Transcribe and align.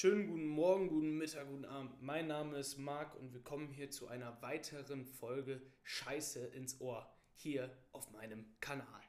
Schönen 0.00 0.28
guten 0.28 0.46
Morgen, 0.46 0.86
guten 0.86 1.18
Mittag, 1.18 1.48
guten 1.48 1.64
Abend. 1.64 2.00
Mein 2.00 2.28
Name 2.28 2.56
ist 2.56 2.78
Marc 2.78 3.16
und 3.16 3.34
wir 3.34 3.42
kommen 3.42 3.72
hier 3.72 3.90
zu 3.90 4.06
einer 4.06 4.40
weiteren 4.42 5.04
Folge 5.04 5.60
Scheiße 5.82 6.46
ins 6.54 6.80
Ohr 6.80 7.12
hier 7.34 7.76
auf 7.90 8.08
meinem 8.12 8.46
Kanal. 8.60 9.02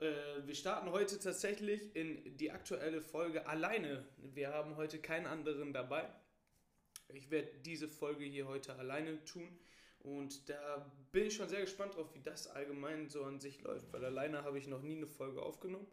Äh, 0.00 0.12
wir 0.44 0.56
starten 0.56 0.90
heute 0.90 1.20
tatsächlich 1.20 1.94
in 1.94 2.36
die 2.36 2.50
aktuelle 2.50 3.00
Folge 3.00 3.46
alleine. 3.46 4.08
Wir 4.16 4.48
haben 4.48 4.74
heute 4.74 4.98
keinen 4.98 5.26
anderen 5.26 5.72
dabei. 5.72 6.12
Ich 7.10 7.30
werde 7.30 7.56
diese 7.64 7.86
Folge 7.86 8.24
hier 8.24 8.48
heute 8.48 8.74
alleine 8.74 9.22
tun. 9.22 9.56
Und 10.00 10.48
da 10.48 10.92
bin 11.12 11.26
ich 11.26 11.36
schon 11.36 11.48
sehr 11.48 11.60
gespannt 11.60 11.94
drauf, 11.94 12.12
wie 12.12 12.22
das 12.22 12.48
allgemein 12.48 13.08
so 13.08 13.22
an 13.22 13.38
sich 13.38 13.62
läuft, 13.62 13.92
weil 13.92 14.04
alleine 14.04 14.42
habe 14.42 14.58
ich 14.58 14.66
noch 14.66 14.82
nie 14.82 14.96
eine 14.96 15.06
Folge 15.06 15.40
aufgenommen. 15.40 15.86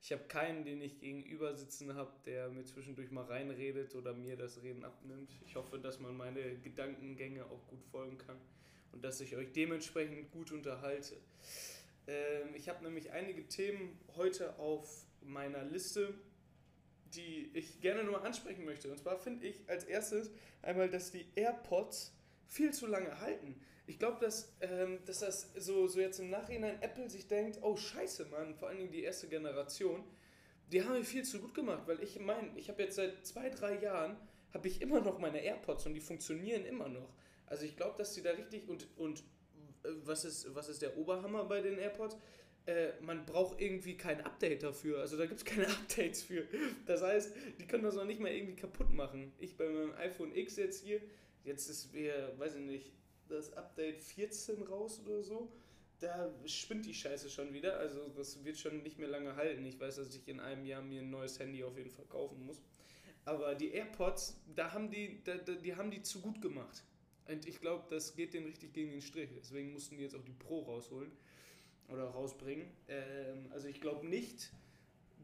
Ich 0.00 0.12
habe 0.12 0.24
keinen, 0.24 0.64
den 0.64 0.80
ich 0.80 1.00
gegenüber 1.00 1.54
sitzen 1.54 1.94
habe, 1.94 2.12
der 2.24 2.48
mir 2.50 2.64
zwischendurch 2.64 3.10
mal 3.10 3.24
reinredet 3.24 3.94
oder 3.94 4.14
mir 4.14 4.36
das 4.36 4.62
Reden 4.62 4.84
abnimmt. 4.84 5.30
Ich 5.44 5.56
hoffe, 5.56 5.78
dass 5.78 5.98
man 5.98 6.16
meine 6.16 6.56
Gedankengänge 6.58 7.44
auch 7.46 7.66
gut 7.66 7.84
folgen 7.84 8.16
kann 8.16 8.38
und 8.92 9.02
dass 9.04 9.20
ich 9.20 9.36
euch 9.36 9.52
dementsprechend 9.52 10.30
gut 10.30 10.52
unterhalte. 10.52 11.16
Ähm, 12.06 12.54
ich 12.54 12.68
habe 12.68 12.84
nämlich 12.84 13.10
einige 13.10 13.46
Themen 13.48 13.98
heute 14.16 14.58
auf 14.58 15.04
meiner 15.20 15.64
Liste, 15.64 16.14
die 17.14 17.50
ich 17.54 17.80
gerne 17.80 18.04
nur 18.04 18.24
ansprechen 18.24 18.64
möchte. 18.64 18.90
Und 18.90 18.98
zwar 18.98 19.18
finde 19.18 19.46
ich 19.46 19.68
als 19.68 19.84
erstes 19.84 20.30
einmal, 20.62 20.88
dass 20.88 21.10
die 21.10 21.26
AirPods 21.34 22.14
viel 22.46 22.72
zu 22.72 22.86
lange 22.86 23.20
halten. 23.20 23.60
Ich 23.88 23.98
glaube, 23.98 24.18
dass, 24.20 24.54
ähm, 24.60 24.98
dass 25.06 25.20
das 25.20 25.50
so, 25.56 25.86
so 25.88 25.98
jetzt 25.98 26.20
im 26.20 26.30
Nachhinein 26.30 26.80
Apple 26.82 27.08
sich 27.08 27.26
denkt, 27.26 27.58
oh 27.62 27.76
scheiße, 27.76 28.26
Mann, 28.26 28.54
vor 28.54 28.68
allen 28.68 28.78
Dingen 28.78 28.92
die 28.92 29.02
erste 29.02 29.28
Generation, 29.28 30.04
die 30.70 30.82
haben 30.82 30.94
wir 30.94 31.04
viel 31.04 31.24
zu 31.24 31.40
gut 31.40 31.54
gemacht, 31.54 31.82
weil 31.86 32.02
ich 32.02 32.20
meine, 32.20 32.50
ich 32.56 32.68
habe 32.68 32.82
jetzt 32.82 32.96
seit 32.96 33.26
zwei, 33.26 33.48
drei 33.48 33.80
Jahren, 33.80 34.16
habe 34.52 34.68
ich 34.68 34.80
immer 34.82 35.00
noch 35.00 35.18
meine 35.18 35.42
AirPods 35.42 35.86
und 35.86 35.94
die 35.94 36.00
funktionieren 36.00 36.64
immer 36.64 36.88
noch. 36.88 37.12
Also 37.46 37.64
ich 37.64 37.76
glaube, 37.76 37.96
dass 37.98 38.12
die 38.14 38.22
da 38.22 38.30
richtig 38.30 38.68
und, 38.68 38.86
und 38.96 39.20
äh, 39.82 39.88
was, 40.04 40.24
ist, 40.24 40.54
was 40.54 40.68
ist 40.68 40.82
der 40.82 40.96
Oberhammer 40.96 41.44
bei 41.44 41.60
den 41.60 41.78
AirPods? 41.78 42.16
Äh, 42.66 42.92
man 43.00 43.24
braucht 43.24 43.60
irgendwie 43.60 43.96
kein 43.96 44.20
Update 44.20 44.62
dafür. 44.62 45.00
Also 45.00 45.16
da 45.16 45.26
gibt 45.26 45.40
es 45.40 45.44
keine 45.46 45.66
Updates 45.66 46.22
für. 46.22 46.44
Das 46.86 47.02
heißt, 47.02 47.34
die 47.58 47.66
können 47.66 47.84
das 47.84 47.94
noch 47.94 48.04
nicht 48.04 48.20
mal 48.20 48.32
irgendwie 48.32 48.56
kaputt 48.56 48.92
machen. 48.92 49.32
Ich 49.38 49.56
bei 49.56 49.68
meinem 49.68 49.92
iPhone 49.92 50.34
X 50.34 50.56
jetzt 50.56 50.84
hier, 50.84 51.00
Jetzt 51.48 51.70
ist 51.70 51.94
wir, 51.94 52.34
weiß 52.36 52.56
ich 52.56 52.60
nicht, 52.60 52.92
das 53.28 53.52
Update 53.54 54.00
14 54.00 54.62
raus 54.62 55.00
oder 55.04 55.22
so. 55.22 55.50
Da 56.00 56.32
spinnt 56.46 56.86
die 56.86 56.94
Scheiße 56.94 57.28
schon 57.28 57.52
wieder. 57.52 57.78
Also 57.78 58.08
das 58.08 58.44
wird 58.44 58.56
schon 58.56 58.82
nicht 58.82 58.98
mehr 58.98 59.08
lange 59.08 59.36
halten. 59.36 59.64
Ich 59.66 59.78
weiß, 59.80 59.96
dass 59.96 60.14
ich 60.14 60.28
in 60.28 60.40
einem 60.40 60.64
Jahr 60.64 60.82
mir 60.82 61.02
ein 61.02 61.10
neues 61.10 61.38
Handy 61.38 61.64
auf 61.64 61.76
jeden 61.76 61.90
Fall 61.90 62.06
kaufen 62.06 62.44
muss. 62.46 62.60
Aber 63.24 63.54
die 63.54 63.72
AirPods, 63.72 64.40
da 64.54 64.72
haben 64.72 64.90
die, 64.90 65.22
da, 65.24 65.36
die 65.36 65.74
haben 65.74 65.90
die 65.90 66.02
zu 66.02 66.20
gut 66.20 66.40
gemacht. 66.40 66.82
Und 67.28 67.46
ich 67.46 67.60
glaube, 67.60 67.84
das 67.90 68.16
geht 68.16 68.32
denen 68.32 68.46
richtig 68.46 68.72
gegen 68.72 68.90
den 68.90 69.02
Strich. 69.02 69.30
Deswegen 69.36 69.72
mussten 69.72 69.96
die 69.96 70.02
jetzt 70.02 70.14
auch 70.14 70.24
die 70.24 70.32
Pro 70.32 70.60
rausholen 70.60 71.12
oder 71.88 72.04
rausbringen. 72.04 72.68
Ähm, 72.88 73.48
also 73.50 73.68
ich 73.68 73.80
glaube 73.80 74.06
nicht, 74.06 74.50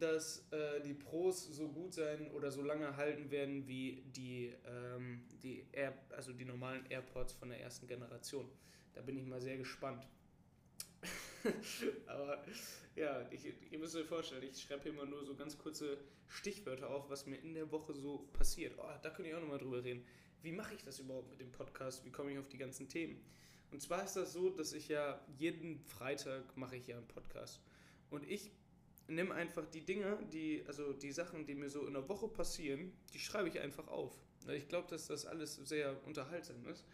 dass 0.04 0.46
äh, 0.50 0.82
die 0.82 0.92
Pros 0.92 1.46
so 1.46 1.68
gut 1.68 1.94
sein 1.94 2.30
oder 2.32 2.50
so 2.50 2.62
lange 2.62 2.94
halten 2.96 3.30
werden 3.30 3.66
wie 3.66 4.02
die, 4.14 4.52
ähm, 4.66 5.24
die 5.42 5.66
Air, 5.72 5.96
also 6.10 6.32
die 6.34 6.44
normalen 6.44 6.84
AirPods 6.90 7.32
von 7.32 7.48
der 7.48 7.60
ersten 7.60 7.86
Generation. 7.86 8.46
Da 8.92 9.00
bin 9.00 9.16
ich 9.16 9.24
mal 9.24 9.40
sehr 9.40 9.56
gespannt. 9.56 10.06
Aber 12.06 12.44
ja, 12.94 13.26
ich, 13.30 13.46
ihr 13.70 13.78
müsst 13.78 13.96
euch 13.96 14.06
vorstellen, 14.06 14.42
ich 14.42 14.60
schreibe 14.60 14.90
immer 14.90 15.06
nur 15.06 15.24
so 15.24 15.34
ganz 15.34 15.56
kurze 15.56 15.96
Stichwörter 16.28 16.90
auf, 16.90 17.08
was 17.08 17.24
mir 17.26 17.36
in 17.36 17.54
der 17.54 17.70
Woche 17.72 17.94
so 17.94 18.28
passiert. 18.34 18.74
Oh, 18.78 18.90
da 19.02 19.08
könnte 19.08 19.30
ich 19.30 19.34
auch 19.34 19.40
nochmal 19.40 19.58
drüber 19.58 19.82
reden. 19.82 20.04
Wie 20.42 20.52
mache 20.52 20.74
ich 20.74 20.84
das 20.84 20.98
überhaupt 20.98 21.30
mit 21.30 21.40
dem 21.40 21.50
Podcast? 21.50 22.04
Wie 22.04 22.10
komme 22.10 22.32
ich 22.32 22.38
auf 22.38 22.48
die 22.48 22.58
ganzen 22.58 22.90
Themen? 22.90 23.24
Und 23.70 23.80
zwar 23.80 24.04
ist 24.04 24.16
das 24.16 24.34
so, 24.34 24.50
dass 24.50 24.74
ich 24.74 24.88
ja 24.88 25.18
jeden 25.38 25.78
Freitag 25.78 26.56
mache 26.58 26.76
ich 26.76 26.88
ja 26.88 26.98
einen 26.98 27.08
Podcast. 27.08 27.62
Und 28.10 28.28
ich 28.28 28.52
nimm 29.08 29.32
einfach 29.32 29.66
die 29.66 29.82
Dinge, 29.82 30.18
die, 30.32 30.64
also 30.66 30.92
die 30.92 31.12
Sachen, 31.12 31.46
die 31.46 31.54
mir 31.54 31.68
so 31.68 31.86
in 31.86 31.94
der 31.94 32.08
Woche 32.08 32.28
passieren, 32.28 32.92
die 33.12 33.18
schreibe 33.18 33.48
ich 33.48 33.60
einfach 33.60 33.88
auf. 33.88 34.12
Ich 34.48 34.68
glaube, 34.68 34.88
dass 34.88 35.06
das 35.06 35.26
alles 35.26 35.56
sehr 35.56 35.96
unterhaltsam 36.06 36.66
ist. 36.66 36.84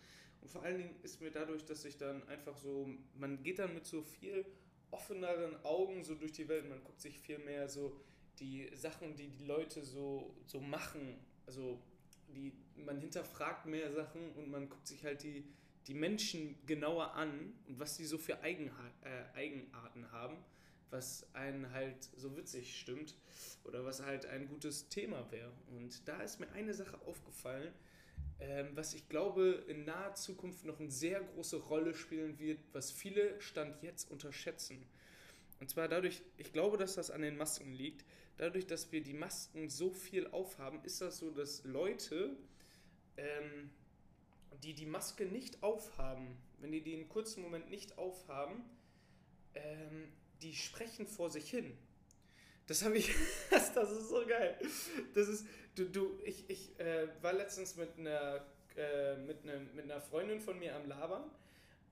Und 0.41 0.50
vor 0.50 0.62
allen 0.62 0.78
Dingen 0.78 0.94
ist 1.03 1.21
mir 1.21 1.31
dadurch, 1.31 1.65
dass 1.65 1.84
ich 1.84 1.97
dann 1.98 2.26
einfach 2.28 2.56
so, 2.56 2.88
man 3.15 3.43
geht 3.43 3.59
dann 3.59 3.75
mit 3.75 3.87
so 3.87 4.03
viel 4.03 4.44
offeneren 4.91 5.62
Augen 5.65 6.03
so 6.03 6.15
durch 6.15 6.32
die 6.32 6.48
Welt, 6.48 6.69
man 6.69 6.82
guckt 6.82 7.00
sich 7.00 7.19
viel 7.19 7.38
mehr 7.38 7.69
so 7.69 8.00
die 8.38 8.71
Sachen, 8.75 9.15
die 9.16 9.28
die 9.28 9.44
Leute 9.44 9.82
so, 9.82 10.34
so 10.47 10.60
machen, 10.60 11.19
also 11.47 11.81
die, 12.28 12.53
man 12.77 12.98
hinterfragt 12.98 13.66
mehr 13.66 13.92
Sachen 13.92 14.31
und 14.32 14.50
man 14.50 14.69
guckt 14.69 14.87
sich 14.87 15.04
halt 15.04 15.22
die, 15.22 15.44
die 15.87 15.94
Menschen 15.94 16.56
genauer 16.66 17.15
an 17.15 17.53
und 17.66 17.78
was 17.78 17.97
sie 17.97 18.04
so 18.04 18.19
für 18.19 18.41
Eigenha 18.41 18.91
äh, 19.03 19.37
Eigenarten 19.37 20.10
haben 20.10 20.38
was 20.91 21.27
einen 21.34 21.73
halt 21.73 22.09
so 22.17 22.37
witzig 22.37 22.78
stimmt 22.78 23.15
oder 23.65 23.84
was 23.84 24.03
halt 24.03 24.27
ein 24.27 24.49
gutes 24.49 24.89
Thema 24.89 25.31
wäre. 25.31 25.53
Und 25.71 26.06
da 26.09 26.21
ist 26.23 26.41
mir 26.41 26.51
eine 26.53 26.75
Sache 26.75 27.01
aufgefallen, 27.06 27.73
ähm, 28.41 28.69
was 28.75 28.95
ich 28.95 29.09
glaube 29.09 29.65
in 29.69 29.84
naher 29.84 30.15
Zukunft 30.15 30.65
noch 30.65 30.81
eine 30.81 30.91
sehr 30.91 31.21
große 31.21 31.56
Rolle 31.56 31.95
spielen 31.95 32.39
wird, 32.39 32.59
was 32.73 32.91
viele 32.91 33.41
Stand 33.41 33.83
jetzt 33.83 34.11
unterschätzen. 34.11 34.87
Und 35.61 35.69
zwar 35.69 35.89
dadurch, 35.89 36.23
ich 36.39 36.53
glaube, 36.53 36.78
dass 36.78 36.95
das 36.95 37.11
an 37.11 37.21
den 37.21 37.37
Masken 37.37 37.72
liegt, 37.72 38.05
dadurch, 38.39 38.67
dass 38.67 38.91
wir 38.93 39.03
die 39.03 39.12
Masken 39.12 39.69
so 39.69 39.93
viel 39.93 40.27
aufhaben, 40.28 40.83
ist 40.84 41.03
das 41.03 41.19
so, 41.19 41.31
dass 41.31 41.65
Leute, 41.65 42.37
ähm, 43.19 43.71
die 44.62 44.75
die 44.75 44.87
Maske 44.87 45.27
nicht 45.27 45.62
aufhaben, 45.62 46.39
wenn 46.59 46.72
die 46.72 46.83
die 46.83 46.95
einen 46.95 47.09
kurzen 47.09 47.43
Moment 47.43 47.69
nicht 47.69 47.99
aufhaben, 47.99 48.65
ähm, 49.55 50.09
die 50.43 50.55
sprechen 50.55 51.06
vor 51.06 51.31
sich 51.31 51.49
hin. 51.51 51.77
Das 52.67 52.84
habe 52.84 52.99
ich, 52.99 53.11
das, 53.51 53.77
ist 53.91 54.09
so 54.09 54.25
geil. 54.27 54.56
Das 55.15 55.28
ist, 55.28 55.47
du, 55.75 55.84
du, 55.87 56.19
ich, 56.25 56.49
ich 56.49 56.78
äh, 56.78 57.09
war 57.21 57.33
letztens 57.33 57.77
mit 57.77 57.99
einer, 57.99 58.45
äh, 58.77 59.17
mit, 59.17 59.45
ne, 59.45 59.67
mit 59.75 59.84
einer 59.84 60.01
Freundin 60.01 60.41
von 60.41 60.59
mir 60.59 60.77
am 60.77 60.87
Labern 60.87 61.25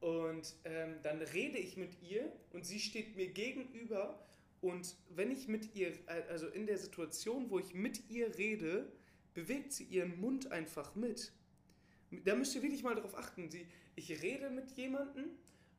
und 0.01 0.55
ähm, 0.65 0.97
dann 1.03 1.21
rede 1.21 1.59
ich 1.59 1.77
mit 1.77 2.01
ihr 2.03 2.33
und 2.53 2.65
sie 2.65 2.79
steht 2.79 3.17
mir 3.17 3.29
gegenüber 3.29 4.25
und 4.61 4.95
wenn 5.11 5.31
ich 5.31 5.49
mit 5.49 5.75
ihr, 5.75 5.93
also 6.29 6.49
in 6.49 6.67
der 6.67 6.79
Situation, 6.79 7.51
wo 7.51 7.59
ich 7.59 7.75
mit 7.75 8.09
ihr 8.11 8.37
rede, 8.39 8.91
bewegt 9.35 9.73
sie 9.73 9.85
ihren 9.85 10.21
Mund 10.21 10.51
einfach 10.51 10.95
mit. 10.95 11.33
Da 12.25 12.35
müsst 12.35 12.55
ihr 12.55 12.63
wirklich 12.63 12.83
mal 12.83 12.95
drauf 12.95 13.17
achten. 13.17 13.51
Sie, 13.51 13.67
ich 13.95 14.23
rede 14.23 14.51
mit 14.51 14.71
jemandem 14.73 15.31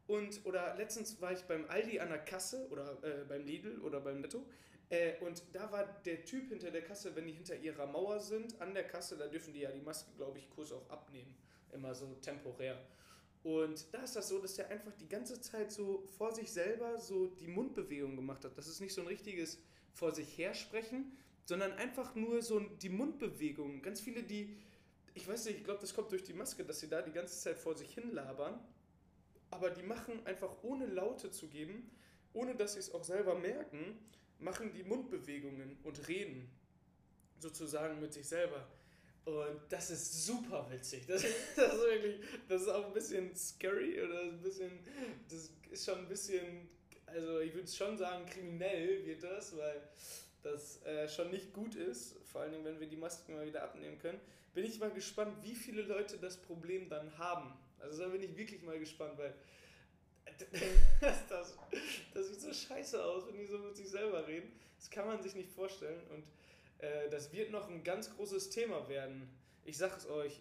und, 0.09 0.43
oder 0.43 0.75
letztens 0.75 1.21
war 1.21 1.31
ich 1.33 1.43
beim 1.43 1.65
Aldi 1.69 1.99
an 1.99 2.09
der 2.09 2.17
Kasse 2.17 2.67
oder 2.71 2.97
äh, 3.03 3.25
beim 3.25 3.45
Lidl 3.45 3.79
oder 3.81 4.01
beim 4.01 4.21
Netto. 4.21 4.43
Äh, 4.89 5.19
und 5.19 5.43
da 5.53 5.71
war 5.71 5.85
der 6.03 6.25
Typ 6.25 6.49
hinter 6.49 6.71
der 6.71 6.81
Kasse, 6.81 7.15
wenn 7.15 7.27
die 7.27 7.33
hinter 7.33 7.55
ihrer 7.55 7.85
Mauer 7.85 8.19
sind, 8.19 8.59
an 8.59 8.73
der 8.73 8.87
Kasse, 8.87 9.17
da 9.17 9.27
dürfen 9.27 9.53
die 9.53 9.59
ja 9.59 9.71
die 9.71 9.81
Maske, 9.81 10.09
glaube 10.17 10.39
ich, 10.39 10.49
kurz 10.49 10.71
auch 10.71 10.89
abnehmen. 10.89 11.35
Immer 11.71 11.93
so 11.93 12.07
temporär. 12.21 12.75
Und 13.43 13.85
da 13.93 14.01
ist 14.01 14.15
das 14.15 14.29
so, 14.29 14.39
dass 14.39 14.55
der 14.55 14.71
einfach 14.71 14.93
die 14.95 15.07
ganze 15.07 15.39
Zeit 15.41 15.71
so 15.71 16.07
vor 16.17 16.33
sich 16.33 16.51
selber 16.51 16.97
so 16.97 17.27
die 17.27 17.47
Mundbewegung 17.47 18.15
gemacht 18.15 18.43
hat. 18.43 18.57
Das 18.57 18.67
ist 18.67 18.81
nicht 18.81 18.95
so 18.95 19.01
ein 19.01 19.07
richtiges 19.07 19.59
vor 19.93 20.11
sich 20.11 20.35
hersprechen, 20.39 21.15
sondern 21.45 21.71
einfach 21.73 22.15
nur 22.15 22.41
so 22.41 22.59
die 22.59 22.89
Mundbewegung. 22.89 23.83
Ganz 23.83 24.01
viele, 24.01 24.23
die, 24.23 24.57
ich 25.13 25.27
weiß 25.27 25.45
nicht, 25.45 25.59
ich 25.59 25.63
glaube, 25.63 25.81
das 25.81 25.93
kommt 25.93 26.11
durch 26.11 26.23
die 26.23 26.33
Maske, 26.33 26.65
dass 26.65 26.79
sie 26.79 26.89
da 26.89 27.03
die 27.03 27.11
ganze 27.11 27.39
Zeit 27.39 27.59
vor 27.59 27.77
sich 27.77 27.93
hin 27.93 28.11
labern 28.11 28.59
aber 29.51 29.69
die 29.69 29.83
machen 29.83 30.25
einfach 30.25 30.63
ohne 30.63 30.85
Laute 30.85 31.31
zu 31.31 31.47
geben, 31.47 31.89
ohne 32.33 32.55
dass 32.55 32.73
sie 32.73 32.79
es 32.79 32.93
auch 32.93 33.03
selber 33.03 33.35
merken, 33.35 33.97
machen 34.39 34.71
die 34.73 34.83
Mundbewegungen 34.83 35.77
und 35.83 36.07
reden 36.07 36.49
sozusagen 37.39 37.99
mit 37.99 38.13
sich 38.13 38.27
selber. 38.27 38.67
Und 39.25 39.61
das 39.69 39.91
ist 39.91 40.25
super 40.25 40.65
witzig. 40.71 41.05
Das, 41.05 41.21
das, 41.55 41.73
ist 41.73 41.81
wirklich, 41.81 42.19
das 42.47 42.61
ist 42.63 42.69
auch 42.69 42.85
ein 42.85 42.93
bisschen 42.93 43.35
scary 43.35 44.01
oder 44.01 44.21
ein 44.21 44.41
bisschen, 44.41 44.71
das 45.29 45.51
ist 45.69 45.85
schon 45.85 45.99
ein 45.99 46.07
bisschen, 46.07 46.69
also 47.05 47.39
ich 47.39 47.53
würde 47.53 47.67
schon 47.67 47.97
sagen, 47.97 48.25
kriminell 48.25 49.05
wird 49.05 49.23
das, 49.23 49.55
weil 49.57 49.81
das 50.41 50.81
äh, 50.83 51.07
schon 51.07 51.31
nicht 51.31 51.53
gut 51.53 51.75
ist, 51.75 52.15
vor 52.25 52.41
allen 52.41 52.51
Dingen, 52.51 52.65
wenn 52.65 52.79
wir 52.79 52.87
die 52.87 52.95
Masken 52.95 53.33
mal 53.33 53.45
wieder 53.45 53.63
abnehmen 53.63 53.99
können. 53.99 54.19
Bin 54.53 54.65
ich 54.65 54.79
mal 54.79 54.91
gespannt, 54.91 55.35
wie 55.43 55.55
viele 55.55 55.83
Leute 55.83 56.17
das 56.17 56.37
Problem 56.37 56.89
dann 56.89 57.17
haben. 57.17 57.53
Also 57.79 58.03
da 58.03 58.09
bin 58.09 58.21
ich 58.21 58.35
wirklich 58.35 58.61
mal 58.61 58.79
gespannt, 58.79 59.17
weil 59.17 59.33
das, 61.29 61.55
das 62.13 62.27
sieht 62.27 62.41
so 62.41 62.53
scheiße 62.53 63.03
aus, 63.03 63.27
wenn 63.27 63.37
die 63.37 63.47
so 63.47 63.57
mit 63.57 63.75
sich 63.75 63.89
selber 63.89 64.27
reden. 64.27 64.51
Das 64.77 64.89
kann 64.89 65.07
man 65.07 65.21
sich 65.21 65.35
nicht 65.35 65.49
vorstellen 65.49 66.01
und 66.11 66.23
äh, 66.79 67.09
das 67.09 67.31
wird 67.33 67.51
noch 67.51 67.69
ein 67.69 67.83
ganz 67.83 68.15
großes 68.15 68.49
Thema 68.49 68.87
werden. 68.87 69.29
Ich 69.65 69.77
sag 69.77 69.97
es 69.97 70.07
euch, 70.07 70.39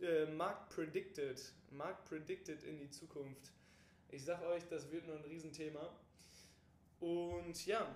äh, 0.00 0.26
Markt 0.26 0.70
predicted, 0.70 1.40
Markt 1.70 2.04
predicted 2.08 2.62
in 2.64 2.78
die 2.78 2.90
Zukunft. 2.90 3.52
Ich 4.10 4.24
sag 4.24 4.42
euch, 4.42 4.62
das 4.68 4.90
wird 4.90 5.06
noch 5.06 5.16
ein 5.16 5.24
Riesenthema. 5.24 5.92
Und 7.00 7.66
ja, 7.66 7.94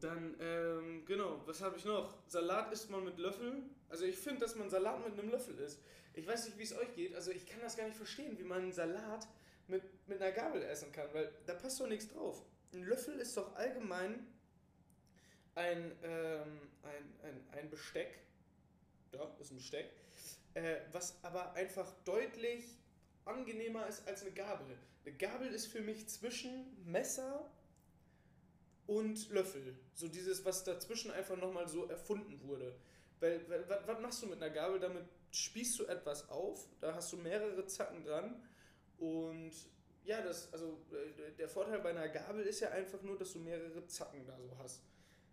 Dann, 0.00 0.36
ähm, 0.40 1.04
genau, 1.06 1.40
was 1.46 1.60
habe 1.62 1.76
ich 1.76 1.84
noch? 1.84 2.14
Salat 2.26 2.72
isst 2.72 2.90
man 2.90 3.04
mit 3.04 3.18
Löffeln. 3.18 3.70
Also 3.88 4.04
ich 4.04 4.16
finde, 4.16 4.40
dass 4.40 4.56
man 4.56 4.68
Salat 4.70 5.04
mit 5.04 5.18
einem 5.18 5.30
Löffel 5.30 5.58
isst. 5.58 5.80
Ich 6.14 6.26
weiß 6.26 6.46
nicht, 6.46 6.58
wie 6.58 6.64
es 6.64 6.76
euch 6.76 6.94
geht. 6.94 7.14
Also 7.14 7.30
ich 7.30 7.46
kann 7.46 7.60
das 7.60 7.76
gar 7.76 7.84
nicht 7.86 7.96
verstehen, 7.96 8.38
wie 8.38 8.44
man 8.44 8.62
einen 8.62 8.72
Salat 8.72 9.26
mit, 9.66 9.82
mit 10.08 10.20
einer 10.20 10.32
Gabel 10.32 10.62
essen 10.62 10.92
kann, 10.92 11.08
weil 11.12 11.30
da 11.46 11.54
passt 11.54 11.80
doch 11.80 11.86
nichts 11.86 12.08
drauf. 12.08 12.42
Ein 12.72 12.82
Löffel 12.82 13.18
ist 13.18 13.36
doch 13.36 13.54
allgemein 13.54 14.26
ein, 15.54 15.92
ähm, 16.02 16.60
ein, 16.82 17.14
ein, 17.22 17.58
ein 17.58 17.70
Besteck. 17.70 18.18
Ja, 19.12 19.24
ist 19.40 19.50
ein 19.50 19.56
Besteck. 19.56 19.90
Äh, 20.54 20.76
was 20.92 21.22
aber 21.22 21.54
einfach 21.54 21.92
deutlich 22.04 22.64
angenehmer 23.24 23.86
ist 23.86 24.06
als 24.06 24.22
eine 24.22 24.32
Gabel. 24.32 24.76
Eine 25.04 25.16
Gabel 25.16 25.48
ist 25.48 25.66
für 25.66 25.80
mich 25.80 26.08
zwischen 26.08 26.76
Messer 26.84 27.50
und 28.86 29.28
Löffel. 29.30 29.78
So 29.94 30.08
dieses, 30.08 30.44
was 30.44 30.64
dazwischen 30.64 31.10
einfach 31.10 31.36
nochmal 31.36 31.68
so 31.68 31.86
erfunden 31.86 32.40
wurde. 32.42 32.74
Weil, 33.20 33.48
weil 33.48 33.64
was 33.86 34.00
machst 34.00 34.22
du 34.22 34.26
mit 34.26 34.42
einer 34.42 34.50
Gabel? 34.50 34.78
Damit 34.78 35.04
spießt 35.30 35.78
du 35.80 35.86
etwas 35.86 36.28
auf, 36.30 36.66
da 36.80 36.94
hast 36.94 37.12
du 37.12 37.16
mehrere 37.16 37.66
Zacken 37.66 38.04
dran 38.04 38.42
und 38.98 39.52
ja, 40.04 40.22
das, 40.22 40.52
also 40.52 40.78
äh, 40.90 41.32
der 41.36 41.48
Vorteil 41.48 41.80
bei 41.80 41.90
einer 41.90 42.08
Gabel 42.08 42.44
ist 42.46 42.60
ja 42.60 42.70
einfach 42.70 43.02
nur, 43.02 43.18
dass 43.18 43.32
du 43.34 43.40
mehrere 43.40 43.86
Zacken 43.86 44.24
da 44.26 44.38
so 44.40 44.56
hast. 44.58 44.82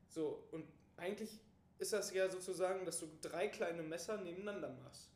So, 0.10 0.48
und 0.52 0.66
eigentlich 0.98 1.40
ist 1.80 1.94
das 1.94 2.14
ja 2.14 2.30
sozusagen, 2.30 2.86
dass 2.86 3.00
du 3.00 3.08
drei 3.22 3.48
kleine 3.48 3.84
Messer 3.84 4.18
nebeneinander 4.18 4.70
machst. 4.84 5.10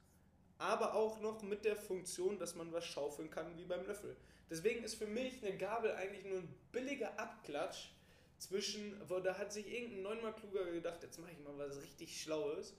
Aber 0.58 0.94
auch 0.94 1.20
noch 1.20 1.42
mit 1.42 1.66
der 1.66 1.76
Funktion, 1.76 2.38
dass 2.38 2.56
man 2.56 2.72
was 2.72 2.86
schaufeln 2.86 3.30
kann 3.30 3.58
wie 3.58 3.66
beim 3.66 3.86
Löffel. 3.86 4.16
Deswegen 4.50 4.84
ist 4.84 4.96
für 4.96 5.08
mich 5.08 5.44
eine 5.44 5.58
Gabel 5.58 5.92
eigentlich 5.92 6.26
nur 6.26 6.40
ein 6.40 6.56
billiger 6.72 7.18
Abklatsch 7.20 7.92
zwischen, 8.40 8.98
wo 9.08 9.20
da 9.20 9.38
hat 9.38 9.52
sich 9.54 9.72
irgendein 9.72 10.02
neunmal 10.02 10.34
kluger 10.34 10.66
gedacht, 10.72 11.04
jetzt 11.04 11.20
mache 11.20 11.32
ich 11.32 11.40
mal 11.40 11.58
was 11.58 11.82
richtig 11.82 12.22
Schlaues. 12.22 12.74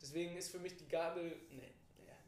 Deswegen 0.00 0.36
ist 0.36 0.50
für 0.50 0.58
mich 0.58 0.76
die 0.76 0.88
Gabel, 0.88 1.36
ne, 1.50 1.74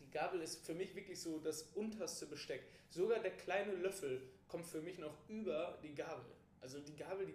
die 0.01 0.11
Gabel 0.11 0.41
ist 0.41 0.65
für 0.65 0.75
mich 0.75 0.95
wirklich 0.95 1.21
so 1.21 1.39
das 1.39 1.63
unterste 1.75 2.27
Besteck. 2.27 2.63
Sogar 2.91 3.21
der 3.21 3.37
kleine 3.37 3.75
Löffel 3.75 4.23
kommt 4.49 4.67
für 4.67 4.81
mich 4.81 4.99
noch 4.99 5.15
über 5.29 5.79
die 5.83 5.95
Gabel. 5.95 6.33
Also 6.61 6.81
die 6.81 6.97
Gabel, 6.97 7.27
die, 7.27 7.35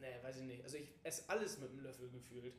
ne, 0.00 0.08
weiß 0.22 0.36
ich 0.36 0.44
nicht. 0.44 0.62
Also 0.62 0.76
ich 0.76 0.88
esse 1.02 1.28
alles 1.28 1.58
mit 1.58 1.70
dem 1.70 1.80
Löffel 1.80 2.10
gefühlt. 2.10 2.54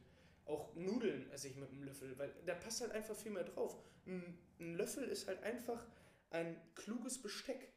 Auch 0.46 0.74
Nudeln 0.76 1.32
esse 1.32 1.48
ich 1.48 1.56
mit 1.56 1.72
dem 1.72 1.84
Löffel, 1.84 2.18
weil 2.18 2.34
da 2.46 2.56
passt 2.56 2.82
halt 2.82 2.92
einfach 2.92 3.16
viel 3.16 3.32
mehr 3.32 3.46
drauf. 3.46 3.78
Ein, 4.06 4.38
ein 4.60 4.74
Löffel 4.74 5.08
ist 5.08 5.28
halt 5.28 5.42
einfach 5.44 5.86
ein 6.32 6.60
kluges 6.74 7.22
Besteck. 7.22 7.72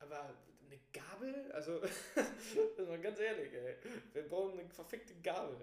Aber 0.00 0.34
eine 0.70 0.80
Gabel? 0.92 1.50
Also, 1.54 1.80
mal 2.86 3.00
ganz 3.00 3.18
ehrlich, 3.18 3.52
ey. 3.52 3.76
Wir 4.12 4.28
brauchen 4.28 4.58
eine 4.58 4.68
verfickte 4.68 5.14
Gabel. 5.22 5.56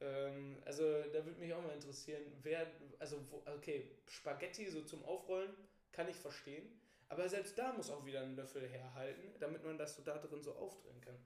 Ähm, 0.00 0.56
also, 0.64 0.82
da 1.12 1.24
würde 1.24 1.38
mich 1.38 1.52
auch 1.52 1.62
mal 1.62 1.74
interessieren, 1.74 2.22
wer, 2.42 2.66
also, 2.98 3.18
okay, 3.56 3.90
Spaghetti 4.08 4.70
so 4.70 4.82
zum 4.82 5.04
Aufrollen 5.04 5.52
kann 5.92 6.08
ich 6.08 6.16
verstehen. 6.16 6.80
Aber 7.08 7.28
selbst 7.28 7.58
da 7.58 7.72
muss 7.72 7.90
auch 7.90 8.06
wieder 8.06 8.22
ein 8.22 8.36
Löffel 8.36 8.68
herhalten, 8.68 9.34
damit 9.40 9.64
man 9.64 9.76
das 9.76 9.96
so 9.96 10.02
da 10.02 10.16
drin 10.18 10.42
so 10.42 10.54
aufdrehen 10.54 11.00
kann. 11.00 11.18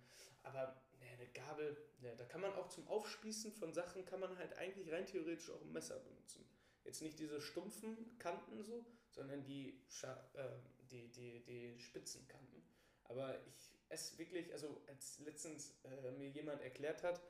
Aber 0.42 0.74
ne, 0.98 1.06
eine 1.12 1.26
Gabel, 1.28 1.76
ne, 2.00 2.14
da 2.16 2.24
kann 2.24 2.40
man 2.40 2.52
auch 2.54 2.68
zum 2.68 2.88
Aufspießen 2.88 3.52
von 3.52 3.72
Sachen, 3.74 4.04
kann 4.06 4.20
man 4.20 4.36
halt 4.38 4.56
eigentlich 4.56 4.90
rein 4.90 5.06
theoretisch 5.06 5.50
auch 5.50 5.60
ein 5.60 5.72
Messer 5.72 5.98
benutzen. 5.98 6.44
Jetzt 6.84 7.02
nicht 7.02 7.18
diese 7.18 7.40
stumpfen 7.40 8.18
Kanten 8.18 8.62
so, 8.62 8.84
sondern 9.10 9.44
die, 9.44 9.80
äh, 10.02 10.46
die, 10.90 11.08
die, 11.08 11.44
die 11.44 11.78
spitzen 11.78 12.26
Kanten. 12.28 12.53
Aber 13.04 13.38
ich 13.46 13.70
esse 13.88 14.18
wirklich, 14.18 14.52
also 14.52 14.80
als 14.88 15.18
letztens 15.20 15.74
äh, 15.84 16.10
mir 16.12 16.28
jemand 16.28 16.62
erklärt 16.62 17.02
hat, 17.02 17.20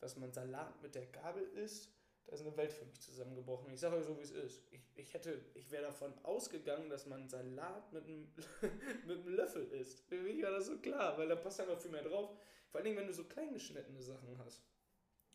dass 0.00 0.16
man 0.16 0.32
Salat 0.32 0.82
mit 0.82 0.94
der 0.94 1.06
Gabel 1.06 1.42
isst, 1.54 1.90
da 2.26 2.34
ist 2.34 2.40
eine 2.40 2.56
Welt 2.56 2.72
für 2.72 2.86
mich 2.86 3.00
zusammengebrochen. 3.00 3.72
Ich 3.72 3.80
sage 3.80 3.96
euch 3.96 4.04
so, 4.04 4.16
wie 4.18 4.22
es 4.22 4.30
ist. 4.30 4.62
Ich, 4.70 4.80
ich, 4.96 5.12
hätte, 5.12 5.44
ich 5.54 5.70
wäre 5.70 5.84
davon 5.84 6.12
ausgegangen, 6.22 6.88
dass 6.88 7.06
man 7.06 7.28
Salat 7.28 7.92
mit 7.92 8.04
einem, 8.04 8.32
mit 9.06 9.18
einem 9.18 9.28
Löffel 9.28 9.70
isst. 9.72 10.00
Für 10.08 10.16
mich 10.16 10.42
war 10.42 10.50
das 10.50 10.66
so 10.66 10.78
klar, 10.78 11.18
weil 11.18 11.28
da 11.28 11.36
passt 11.36 11.60
einfach 11.60 11.78
viel 11.78 11.90
mehr 11.90 12.02
drauf. 12.02 12.30
Vor 12.70 12.78
allen 12.78 12.86
Dingen, 12.86 12.96
wenn 12.96 13.06
du 13.06 13.12
so 13.12 13.24
klein 13.24 13.52
geschnittene 13.52 14.02
Sachen 14.02 14.38
hast. 14.38 14.62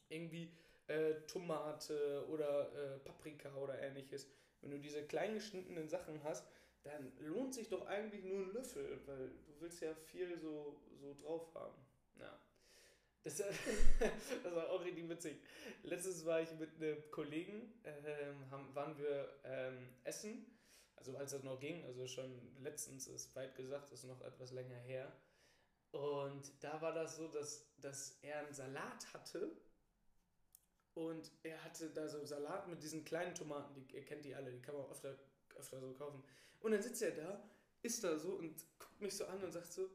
Irgendwie 0.10 0.52
äh, 0.88 1.14
Tomate 1.28 2.26
oder 2.30 2.74
äh, 2.74 3.00
Paprika 3.00 3.54
oder 3.56 3.80
ähnliches. 3.80 4.28
Wenn 4.62 4.72
du 4.72 4.80
diese 4.80 5.04
klein 5.04 5.36
geschnittenen 5.36 5.88
Sachen 5.88 6.24
hast, 6.24 6.46
dann 6.84 7.12
lohnt 7.20 7.54
sich 7.54 7.70
doch 7.70 7.86
eigentlich 7.86 8.24
nur 8.24 8.40
ein 8.40 8.54
Löffel, 8.54 9.00
weil 9.06 9.30
du 9.30 9.60
willst 9.60 9.82
ja 9.82 9.94
viel 9.94 10.38
so, 10.38 10.82
so 11.00 11.14
drauf 11.14 11.54
haben. 11.56 11.76
Ja. 12.20 12.40
Das, 13.24 13.38
das 14.44 14.56
war 14.56 14.70
auch 14.70 14.84
richtig 14.84 15.10
witzig. 15.10 15.42
Letztes 15.84 16.26
war 16.26 16.42
ich 16.42 16.52
mit 16.54 16.76
einem 16.76 16.98
Kollegen, 17.12 17.74
ähm, 17.84 18.50
haben, 18.50 18.74
waren 18.74 18.98
wir 18.98 19.30
ähm, 19.44 19.90
essen, 20.04 20.46
also 20.96 21.16
als 21.18 21.32
das 21.32 21.44
noch 21.44 21.60
ging, 21.60 21.86
also 21.86 22.08
schon 22.08 22.56
letztens 22.62 23.08
ist 23.08 23.36
weit 23.36 23.56
gesagt, 23.56 23.92
ist 23.92 24.06
noch 24.06 24.22
etwas 24.22 24.52
länger 24.52 24.78
her. 24.78 25.12
Und 25.92 26.52
da 26.62 26.82
war 26.82 26.94
das 26.94 27.18
so, 27.18 27.28
dass, 27.30 27.74
dass 27.78 28.20
er 28.22 28.40
einen 28.40 28.54
Salat 28.54 29.14
hatte 29.14 29.52
und 30.94 31.32
er 31.44 31.64
hatte 31.64 31.90
da 31.90 32.08
so 32.08 32.24
Salat 32.26 32.68
mit 32.68 32.84
diesen 32.84 33.06
kleinen 33.06 33.34
Tomaten, 33.34 33.74
die, 33.74 33.96
ihr 33.96 34.06
kennt 34.06 34.26
die 34.26 34.36
alle, 34.36 34.52
die 34.52 34.62
kann 34.62 34.76
man 34.76 34.86
öfter, 34.90 35.18
öfter 35.56 35.80
so 35.80 35.94
kaufen. 35.94 36.24
Und 36.60 36.72
dann 36.72 36.82
sitzt 36.82 37.02
er 37.02 37.12
da, 37.12 37.50
ist 37.82 38.04
da 38.04 38.18
so 38.18 38.34
und 38.34 38.56
guckt 38.78 39.02
mich 39.02 39.16
so 39.16 39.26
an 39.26 39.44
und 39.44 39.52
sagt 39.52 39.72
so, 39.72 39.90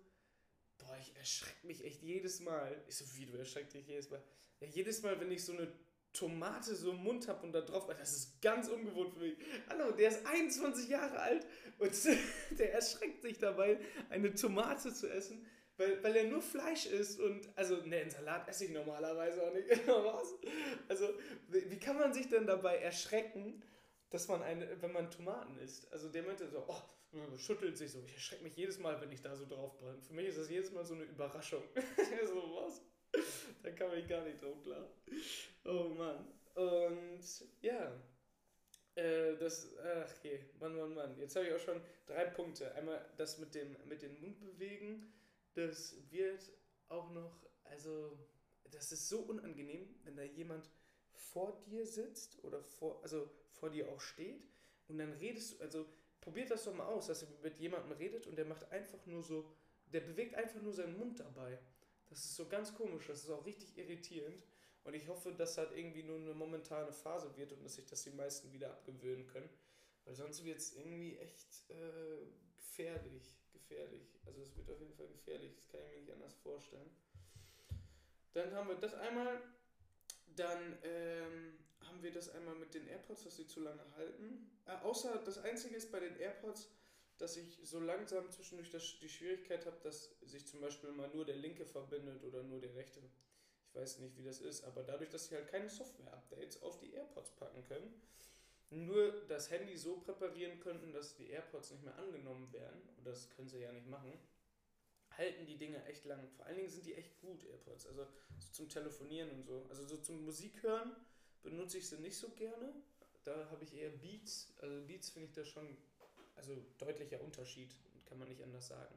boah, 0.79 0.97
ich 1.01 1.15
erschrecke 1.17 1.67
mich 1.67 1.85
echt 1.85 2.03
jedes 2.03 2.41
Mal. 2.41 2.83
Ich 2.89 2.97
so, 2.97 3.05
wie, 3.15 3.27
du 3.27 3.37
erschreckst 3.37 3.75
dich 3.75 3.87
jedes 3.87 4.11
Mal? 4.11 4.23
Ja, 4.61 4.69
jedes 4.69 5.03
Mal, 5.03 5.19
wenn 5.21 5.31
ich 5.31 5.45
so 5.45 5.53
eine 5.53 5.73
Tomate 6.12 6.75
so 6.75 6.93
im 6.93 7.03
Mund 7.03 7.27
habe 7.29 7.45
und 7.45 7.53
da 7.53 7.61
drauf, 7.61 7.87
das 7.87 8.12
ist 8.12 8.41
ganz 8.41 8.69
ungewohnt 8.69 9.12
für 9.12 9.21
mich. 9.21 9.37
Hallo, 9.69 9.91
der 9.91 10.11
ist 10.11 10.25
21 10.25 10.89
Jahre 10.89 11.19
alt 11.19 11.47
und 11.79 11.93
der 12.59 12.73
erschreckt 12.73 13.23
sich 13.23 13.39
dabei, 13.39 13.79
eine 14.11 14.33
Tomate 14.33 14.95
zu 14.95 15.11
essen, 15.11 15.45
weil, 15.77 16.03
weil 16.05 16.15
er 16.15 16.25
nur 16.25 16.41
Fleisch 16.41 16.87
isst 16.87 17.19
und, 17.19 17.49
also, 17.56 17.85
ne, 17.85 17.97
einen 17.99 18.11
Salat 18.11 18.49
esse 18.49 18.67
ich 18.67 18.71
normalerweise 18.71 19.43
auch 19.43 19.53
nicht. 19.53 19.69
Also, 20.89 21.09
wie 21.49 21.79
kann 21.81 21.99
man 21.99 22.15
sich 22.15 22.29
denn 22.29 22.47
dabei 22.47 22.79
erschrecken, 22.79 23.61
dass 24.14 24.28
man 24.28 24.44
eine, 24.44 24.81
wenn 24.81 24.93
man 24.93 25.11
Tomaten 25.11 25.58
isst. 25.58 25.93
Also 25.93 26.08
der 26.08 26.22
meinte 26.22 26.49
so, 26.49 26.64
oh, 26.69 27.37
schüttelt 27.37 27.76
sich 27.76 27.90
so. 27.90 28.00
Ich 28.06 28.14
erschrecke 28.14 28.44
mich 28.44 28.55
jedes 28.55 28.78
Mal, 28.78 29.00
wenn 29.00 29.11
ich 29.11 29.20
da 29.20 29.34
so 29.34 29.44
drauf 29.44 29.76
bin. 29.76 30.00
Für 30.02 30.14
mich 30.14 30.28
ist 30.28 30.38
das 30.38 30.49
jedes 30.49 30.70
Mal 30.70 30.84
so 30.84 30.94
eine 30.94 31.02
Überraschung. 31.02 31.64
so, 32.25 32.34
was? 32.55 32.81
da 33.64 33.72
kam 33.72 33.93
ich 33.94 34.06
gar 34.06 34.22
nicht 34.25 34.40
drauf 34.40 34.62
klar. 34.62 34.88
Oh 35.64 35.88
Mann. 35.88 36.28
Und 36.55 37.25
ja, 37.61 37.93
äh, 38.94 39.37
das, 39.37 39.75
ach 39.78 40.22
je, 40.22 40.39
Mann, 40.60 40.77
Mann, 40.77 40.94
Mann. 40.94 41.19
Jetzt 41.19 41.34
habe 41.34 41.48
ich 41.48 41.53
auch 41.53 41.58
schon 41.58 41.81
drei 42.06 42.27
Punkte. 42.27 42.72
Einmal 42.77 43.05
das 43.17 43.39
mit 43.39 43.53
dem, 43.53 43.77
mit 43.89 44.00
den 44.00 44.20
Mundbewegen. 44.20 45.12
Das 45.55 45.96
wird 46.12 46.53
auch 46.89 47.10
noch, 47.10 47.44
also, 47.65 48.17
das 48.70 48.93
ist 48.93 49.08
so 49.08 49.22
unangenehm, 49.22 49.93
wenn 50.05 50.15
da 50.15 50.22
jemand 50.22 50.70
vor 51.17 51.61
dir 51.67 51.87
sitzt 51.87 52.43
oder 52.44 52.63
vor, 52.63 53.01
also 53.03 53.31
vor 53.51 53.71
dir 53.71 53.89
auch 53.89 54.01
steht 54.01 54.47
und 54.89 54.99
dann 54.99 55.13
redest 55.15 55.55
du, 55.55 55.63
also 55.63 55.87
probiert 56.21 56.51
das 56.51 56.65
doch 56.65 56.75
mal 56.75 56.87
aus, 56.87 57.06
dass 57.06 57.23
ihr 57.23 57.29
mit 57.43 57.59
jemandem 57.59 57.93
redet 57.93 58.27
und 58.27 58.37
der 58.37 58.44
macht 58.44 58.71
einfach 58.71 59.05
nur 59.06 59.23
so, 59.23 59.51
der 59.87 60.01
bewegt 60.01 60.35
einfach 60.35 60.61
nur 60.63 60.73
seinen 60.73 60.99
Mund 60.99 61.21
dabei. 61.21 61.59
Das 62.09 62.19
ist 62.19 62.37
so 62.37 62.47
ganz 62.47 62.75
komisch, 62.75 63.06
das 63.06 63.25
ist 63.25 63.31
auch 63.31 63.44
richtig 63.44 63.77
irritierend 63.77 64.43
und 64.85 64.94
ich 64.94 65.09
hoffe, 65.09 65.33
dass 65.33 65.55
das 65.55 65.73
irgendwie 65.73 66.03
nur 66.03 66.19
eine 66.19 66.35
momentane 66.35 66.93
Phase 66.93 67.35
wird 67.37 67.53
und 67.53 67.65
dass 67.65 67.75
sich 67.75 67.87
das 67.87 68.03
die 68.03 68.11
meisten 68.11 68.53
wieder 68.53 68.71
abgewöhnen 68.71 69.27
können, 69.27 69.49
weil 70.05 70.15
sonst 70.15 70.44
wird 70.44 70.59
es 70.59 70.77
irgendwie 70.77 71.17
echt 71.17 71.71
äh, 71.71 72.27
gefährlich, 72.56 73.37
gefährlich. 73.53 74.21
Also 74.27 74.43
es 74.43 74.56
wird 74.56 74.71
auf 74.71 74.81
jeden 74.81 74.94
Fall 74.94 75.09
gefährlich, 75.09 75.55
das 75.55 75.69
kann 75.69 75.81
ich 75.81 75.89
mir 75.89 76.01
nicht 76.01 76.13
anders 76.13 76.35
vorstellen. 76.35 76.91
Dann 78.35 78.53
haben 78.53 78.69
wir 78.69 78.77
das 78.77 78.94
einmal, 78.94 79.41
dann 80.36 80.79
ähm, 80.82 81.58
haben 81.81 82.03
wir 82.03 82.12
das 82.12 82.31
einmal 82.31 82.55
mit 82.55 82.74
den 82.74 82.86
AirPods, 82.86 83.24
dass 83.24 83.36
sie 83.36 83.46
zu 83.46 83.60
lange 83.60 83.84
halten. 83.96 84.50
Äh, 84.67 84.72
außer 84.84 85.22
das 85.24 85.38
Einzige 85.38 85.76
ist 85.76 85.91
bei 85.93 86.00
den 86.00 86.17
AirPods, 86.17 86.70
dass 87.19 87.36
ich 87.36 87.58
so 87.62 87.81
langsam 87.81 88.31
zwischendurch 88.31 88.70
das, 88.70 88.98
die 89.00 89.08
Schwierigkeit 89.08 89.67
habe, 89.67 89.76
dass 89.82 90.17
sich 90.22 90.46
zum 90.46 90.60
Beispiel 90.60 90.91
mal 90.91 91.08
nur 91.14 91.24
der 91.24 91.36
linke 91.36 91.64
verbindet 91.64 92.24
oder 92.24 92.43
nur 92.43 92.60
der 92.60 92.74
rechte. 92.74 93.00
Ich 93.69 93.74
weiß 93.74 93.98
nicht, 94.00 94.17
wie 94.17 94.24
das 94.24 94.41
ist, 94.41 94.64
aber 94.64 94.82
dadurch, 94.82 95.10
dass 95.10 95.26
sie 95.26 95.34
halt 95.34 95.48
keine 95.48 95.69
Software-Updates 95.69 96.62
auf 96.62 96.79
die 96.79 96.93
AirPods 96.93 97.32
packen 97.32 97.64
können, 97.64 98.03
nur 98.70 99.12
das 99.29 99.50
Handy 99.50 99.76
so 99.76 99.98
präparieren 99.98 100.58
könnten, 100.60 100.93
dass 100.93 101.14
die 101.14 101.29
AirPods 101.31 101.70
nicht 101.72 101.84
mehr 101.84 101.96
angenommen 101.96 102.53
werden, 102.53 102.82
und 102.96 103.06
das 103.06 103.31
können 103.31 103.48
sie 103.48 103.60
ja 103.60 103.72
nicht 103.72 103.86
machen, 103.86 104.12
halten 105.17 105.47
die 105.47 105.56
Dinge 105.56 105.85
echt 105.87 106.05
lang. 106.05 106.29
Vor 106.37 106.47
allen 106.47 106.56
Dingen 106.56 106.69
sind 106.69 106.87
die 106.87 106.94
echt 106.94 107.21
gut, 107.21 107.44
AirPods. 107.44 107.87
Also 107.87 108.06
so 108.39 108.53
zum 108.53 108.69
Telefonieren 108.69 109.31
und 109.31 109.44
so. 109.44 109.67
Also 109.69 109.87
so 109.87 109.97
zum 109.99 110.25
Musik 110.25 110.63
hören 110.63 110.94
benutze 111.43 111.79
ich 111.79 111.89
sie 111.89 111.99
nicht 111.99 112.17
so 112.17 112.31
gerne. 112.31 112.75
Da 113.23 113.49
habe 113.51 113.65
ich 113.65 113.75
eher 113.75 113.91
Beats. 113.91 114.53
Also 114.59 114.87
Beats 114.87 115.11
finde 115.11 115.29
ich 115.29 115.35
da 115.35 115.44
schon, 115.44 115.77
also 116.35 116.56
deutlicher 116.79 117.21
Unterschied, 117.21 117.75
kann 118.06 118.19
man 118.19 118.29
nicht 118.29 118.43
anders 118.43 118.69
sagen. 118.69 118.94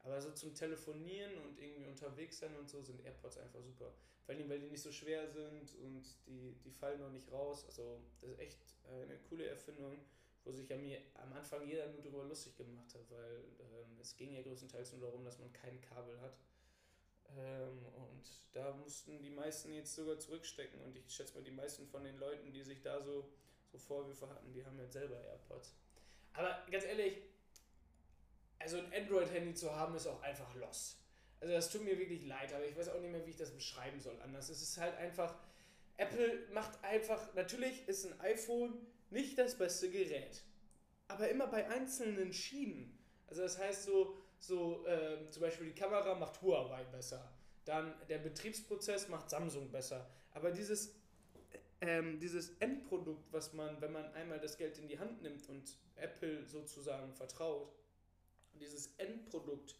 Aber 0.00 0.20
so 0.20 0.30
zum 0.32 0.54
Telefonieren 0.54 1.36
und 1.38 1.58
irgendwie 1.58 1.86
unterwegs 1.86 2.38
sein 2.38 2.54
und 2.56 2.68
so 2.68 2.80
sind 2.82 3.04
AirPods 3.04 3.38
einfach 3.38 3.62
super. 3.62 3.92
Vor 4.24 4.34
allem, 4.34 4.48
weil 4.48 4.60
die 4.60 4.68
nicht 4.68 4.82
so 4.82 4.92
schwer 4.92 5.28
sind 5.28 5.74
und 5.76 6.04
die, 6.26 6.54
die 6.64 6.70
fallen 6.70 7.00
noch 7.00 7.10
nicht 7.10 7.30
raus. 7.32 7.64
Also, 7.66 8.00
das 8.20 8.30
ist 8.30 8.38
echt 8.38 8.58
eine 8.84 9.18
coole 9.28 9.46
Erfindung, 9.46 9.98
wo 10.44 10.52
sich 10.52 10.68
ja 10.68 10.76
mir 10.76 11.00
am 11.14 11.32
Anfang 11.32 11.66
jeder 11.66 11.88
nur 11.88 12.02
darüber 12.02 12.24
lustig 12.24 12.56
gemacht 12.56 12.94
hat, 12.94 13.10
weil 13.10 13.44
ähm, 13.60 13.98
es 14.00 14.16
ging 14.16 14.32
ja 14.32 14.42
größtenteils 14.42 14.92
nur 14.92 15.02
darum, 15.02 15.24
dass 15.24 15.38
man 15.38 15.52
kein 15.52 15.80
Kabel 15.80 16.20
hat. 16.20 16.38
Ähm, 17.36 17.84
und 17.94 18.24
da 18.52 18.72
mussten 18.72 19.20
die 19.20 19.30
meisten 19.30 19.72
jetzt 19.72 19.94
sogar 19.94 20.18
zurückstecken. 20.18 20.80
Und 20.80 20.96
ich 20.96 21.10
schätze 21.10 21.34
mal, 21.34 21.44
die 21.44 21.50
meisten 21.50 21.86
von 21.86 22.04
den 22.04 22.16
Leuten, 22.18 22.52
die 22.52 22.62
sich 22.62 22.80
da 22.82 23.00
so, 23.02 23.30
so 23.70 23.78
Vorwürfe 23.78 24.28
hatten, 24.28 24.52
die 24.52 24.64
haben 24.64 24.78
jetzt 24.78 24.94
selber 24.94 25.22
AirPods. 25.22 25.74
Aber 26.32 26.64
ganz 26.70 26.84
ehrlich, 26.84 27.18
also 28.58 28.78
ein 28.78 28.92
Android-Handy 28.92 29.54
zu 29.54 29.74
haben, 29.74 29.94
ist 29.94 30.06
auch 30.06 30.22
einfach 30.22 30.54
los. 30.56 30.96
Also 31.40 31.54
das 31.54 31.70
tut 31.70 31.84
mir 31.84 31.98
wirklich 31.98 32.26
leid, 32.26 32.52
aber 32.52 32.64
ich 32.64 32.76
weiß 32.76 32.88
auch 32.88 33.00
nicht 33.00 33.12
mehr, 33.12 33.24
wie 33.24 33.30
ich 33.30 33.36
das 33.36 33.52
beschreiben 33.52 34.00
soll 34.00 34.20
anders. 34.22 34.48
Es 34.48 34.60
ist 34.60 34.78
halt 34.78 34.96
einfach, 34.96 35.36
Apple 35.96 36.46
macht 36.52 36.82
einfach, 36.82 37.32
natürlich 37.34 37.86
ist 37.86 38.06
ein 38.06 38.20
iPhone 38.20 38.74
nicht 39.10 39.38
das 39.38 39.56
beste 39.56 39.90
Gerät, 39.90 40.42
aber 41.08 41.28
immer 41.28 41.46
bei 41.46 41.68
einzelnen 41.68 42.32
Schienen. 42.32 42.98
Also 43.26 43.42
das 43.42 43.58
heißt 43.58 43.84
so, 43.84 44.16
so 44.38 44.86
äh, 44.86 45.26
zum 45.30 45.42
Beispiel 45.42 45.66
die 45.66 45.74
Kamera 45.74 46.14
macht 46.14 46.40
Huawei 46.42 46.84
besser, 46.84 47.32
dann 47.64 47.94
der 48.08 48.18
Betriebsprozess 48.18 49.08
macht 49.08 49.30
Samsung 49.30 49.70
besser, 49.70 50.08
aber 50.32 50.50
dieses 50.50 50.94
ähm, 51.80 52.18
dieses 52.18 52.56
Endprodukt, 52.58 53.32
was 53.32 53.52
man, 53.52 53.80
wenn 53.80 53.92
man 53.92 54.12
einmal 54.14 54.40
das 54.40 54.56
Geld 54.56 54.78
in 54.78 54.88
die 54.88 54.98
Hand 54.98 55.22
nimmt 55.22 55.48
und 55.48 55.76
Apple 55.96 56.44
sozusagen 56.44 57.12
vertraut, 57.12 57.72
dieses 58.54 58.94
Endprodukt, 58.96 59.76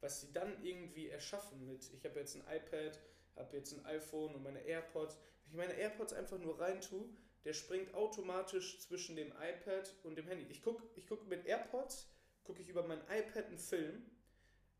was 0.00 0.20
sie 0.20 0.32
dann 0.32 0.62
irgendwie 0.62 1.08
erschaffen 1.08 1.66
mit, 1.66 1.90
ich 1.92 2.04
habe 2.04 2.20
jetzt 2.20 2.36
ein 2.36 2.42
iPad, 2.42 3.00
habe 3.36 3.56
jetzt 3.56 3.72
ein 3.72 3.84
iPhone 3.84 4.34
und 4.34 4.42
meine 4.42 4.60
AirPods, 4.60 5.18
wenn 5.44 5.50
ich 5.50 5.56
meine 5.68 5.80
AirPods 5.80 6.12
einfach 6.12 6.38
nur 6.38 6.60
rein 6.60 6.80
tue, 6.80 7.08
der 7.44 7.52
springt 7.52 7.94
automatisch 7.94 8.78
zwischen 8.80 9.16
dem 9.16 9.28
iPad 9.28 9.94
und 10.02 10.16
dem 10.16 10.26
Handy. 10.26 10.46
Ich 10.50 10.62
gucke 10.62 10.82
ich 10.96 11.06
guck 11.06 11.26
mit 11.26 11.46
AirPods, 11.46 12.08
gucke 12.44 12.60
ich 12.60 12.68
über 12.68 12.86
mein 12.86 13.00
iPad 13.10 13.46
einen 13.46 13.58
Film 13.58 14.04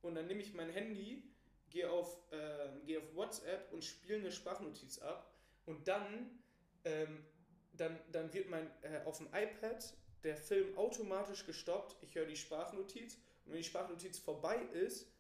und 0.02 0.14
dann 0.14 0.26
nehme 0.26 0.42
ich 0.42 0.54
mein 0.54 0.70
Handy, 0.70 1.22
gehe 1.70 1.90
auf, 1.90 2.18
äh, 2.32 2.68
geh 2.84 2.98
auf 2.98 3.14
WhatsApp 3.14 3.72
und 3.72 3.84
spiele 3.84 4.18
eine 4.18 4.32
Sprachnotiz 4.32 4.98
ab 4.98 5.32
und 5.66 5.88
dann, 5.88 6.38
ähm, 6.84 7.24
dann, 7.72 7.98
dann 8.12 8.32
wird 8.32 8.48
mein, 8.50 8.70
äh, 8.82 9.00
auf 9.04 9.18
dem 9.18 9.28
iPad 9.28 9.94
der 10.22 10.36
Film 10.36 10.76
automatisch 10.76 11.46
gestoppt, 11.46 11.96
ich 12.02 12.14
höre 12.14 12.26
die 12.26 12.36
Sprachnotiz 12.36 13.14
und 13.44 13.52
wenn 13.52 13.58
die 13.58 13.64
Sprachnotiz 13.64 14.18
vorbei 14.18 14.56
ist, 14.72 15.10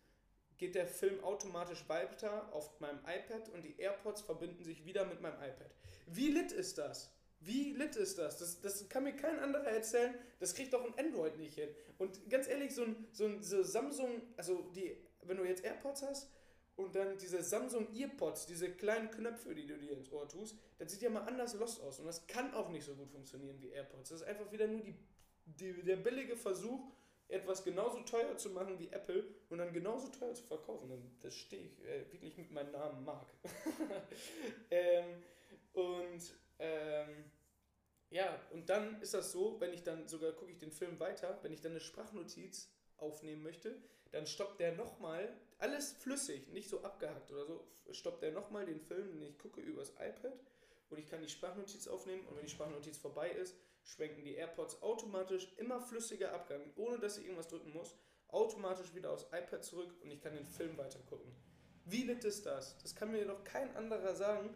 geht 0.58 0.74
der 0.74 0.86
Film 0.86 1.24
automatisch 1.24 1.88
weiter 1.88 2.52
auf 2.52 2.78
meinem 2.80 2.98
iPad 2.98 3.48
und 3.48 3.62
die 3.62 3.80
AirPods 3.80 4.20
verbinden 4.20 4.62
sich 4.62 4.84
wieder 4.84 5.06
mit 5.06 5.22
meinem 5.22 5.42
iPad. 5.42 5.74
Wie 6.06 6.28
lit 6.28 6.52
ist 6.52 6.76
das? 6.76 7.10
Wie 7.40 7.72
lit 7.72 7.96
ist 7.96 8.18
das? 8.18 8.38
das? 8.38 8.60
Das 8.60 8.88
kann 8.88 9.04
mir 9.04 9.14
kein 9.14 9.38
anderer 9.38 9.66
erzählen. 9.66 10.14
Das 10.38 10.54
kriegt 10.54 10.72
doch 10.74 10.84
ein 10.84 10.98
Android 10.98 11.38
nicht 11.38 11.54
hin. 11.54 11.70
Und 11.98 12.28
ganz 12.28 12.48
ehrlich, 12.48 12.74
so 12.74 12.84
ein, 12.84 13.08
so 13.12 13.24
ein 13.24 13.42
so 13.42 13.62
Samsung, 13.62 14.22
also 14.36 14.70
die, 14.74 14.96
wenn 15.22 15.38
du 15.38 15.44
jetzt 15.44 15.64
AirPods 15.64 16.02
hast 16.02 16.30
und 16.76 16.94
dann 16.94 17.16
diese 17.16 17.42
Samsung 17.42 17.88
Earpods, 17.94 18.46
diese 18.46 18.70
kleinen 18.70 19.10
Knöpfe, 19.10 19.54
die 19.54 19.66
du 19.66 19.76
dir 19.78 19.92
ins 19.92 20.12
Ohr 20.12 20.28
tust, 20.28 20.56
das 20.78 20.92
sieht 20.92 21.00
ja 21.00 21.10
mal 21.10 21.22
anders 21.22 21.54
los 21.54 21.80
aus. 21.80 21.98
Und 21.98 22.06
das 22.06 22.26
kann 22.26 22.52
auch 22.52 22.68
nicht 22.68 22.84
so 22.84 22.94
gut 22.94 23.10
funktionieren 23.10 23.60
wie 23.60 23.70
AirPods. 23.70 24.10
Das 24.10 24.20
ist 24.20 24.26
einfach 24.26 24.52
wieder 24.52 24.66
nur 24.66 24.82
die, 24.82 24.94
die, 25.46 25.82
der 25.82 25.96
billige 25.96 26.36
Versuch, 26.36 26.92
etwas 27.28 27.64
genauso 27.64 28.00
teuer 28.00 28.36
zu 28.36 28.50
machen 28.50 28.78
wie 28.78 28.88
Apple 28.88 29.24
und 29.48 29.58
dann 29.58 29.72
genauso 29.72 30.08
teuer 30.08 30.34
zu 30.34 30.42
verkaufen. 30.42 30.90
Und 30.90 31.10
das 31.22 31.34
stehe 31.34 31.62
ich 31.62 31.84
äh, 31.84 32.12
wirklich 32.12 32.36
mit 32.36 32.50
meinem 32.50 32.72
Namen 32.72 33.04
Mark. 33.04 33.32
ähm, 34.70 35.22
und 35.72 36.20
ähm, 36.60 37.24
ja, 38.10 38.40
und 38.52 38.68
dann 38.68 39.00
ist 39.00 39.14
das 39.14 39.32
so, 39.32 39.60
wenn 39.60 39.72
ich 39.72 39.82
dann 39.82 40.08
sogar 40.08 40.32
gucke 40.32 40.50
ich 40.50 40.58
den 40.58 40.72
Film 40.72 40.98
weiter, 41.00 41.38
wenn 41.42 41.52
ich 41.52 41.60
dann 41.60 41.72
eine 41.72 41.80
Sprachnotiz 41.80 42.70
aufnehmen 42.96 43.42
möchte, 43.42 43.80
dann 44.10 44.26
stoppt 44.26 44.60
der 44.60 44.72
nochmal, 44.72 45.32
alles 45.58 45.92
flüssig, 45.92 46.48
nicht 46.48 46.68
so 46.68 46.82
abgehackt 46.82 47.30
oder 47.30 47.46
so, 47.46 47.64
stoppt 47.92 48.22
der 48.22 48.32
nochmal 48.32 48.66
den 48.66 48.80
Film, 48.80 49.12
den 49.12 49.22
ich 49.22 49.38
gucke 49.38 49.60
übers 49.60 49.90
iPad 49.90 50.38
und 50.90 50.98
ich 50.98 51.06
kann 51.06 51.22
die 51.22 51.28
Sprachnotiz 51.28 51.86
aufnehmen 51.86 52.26
und 52.26 52.36
wenn 52.36 52.44
die 52.44 52.50
Sprachnotiz 52.50 52.98
vorbei 52.98 53.30
ist, 53.30 53.56
schwenken 53.84 54.24
die 54.24 54.34
AirPods 54.34 54.82
automatisch 54.82 55.52
immer 55.56 55.80
flüssiger 55.80 56.32
Abgang, 56.32 56.60
ohne 56.76 56.98
dass 56.98 57.18
ich 57.18 57.24
irgendwas 57.24 57.48
drücken 57.48 57.72
muss, 57.72 57.96
automatisch 58.28 58.94
wieder 58.94 59.10
aufs 59.10 59.26
iPad 59.32 59.64
zurück 59.64 59.94
und 60.02 60.10
ich 60.10 60.20
kann 60.20 60.34
den 60.34 60.46
Film 60.46 60.76
weiter 60.76 61.00
gucken. 61.08 61.32
Wie 61.84 62.02
lit 62.02 62.24
ist 62.24 62.46
das? 62.46 62.76
Das 62.78 62.94
kann 62.94 63.12
mir 63.12 63.24
doch 63.24 63.44
kein 63.44 63.74
anderer 63.76 64.14
sagen, 64.14 64.50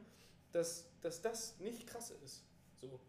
dass, 0.55 0.87
dass 1.03 1.21
das 1.21 1.59
nicht 1.59 1.87
krass 1.87 2.13
ist. 2.25 2.45
So. 2.81 3.01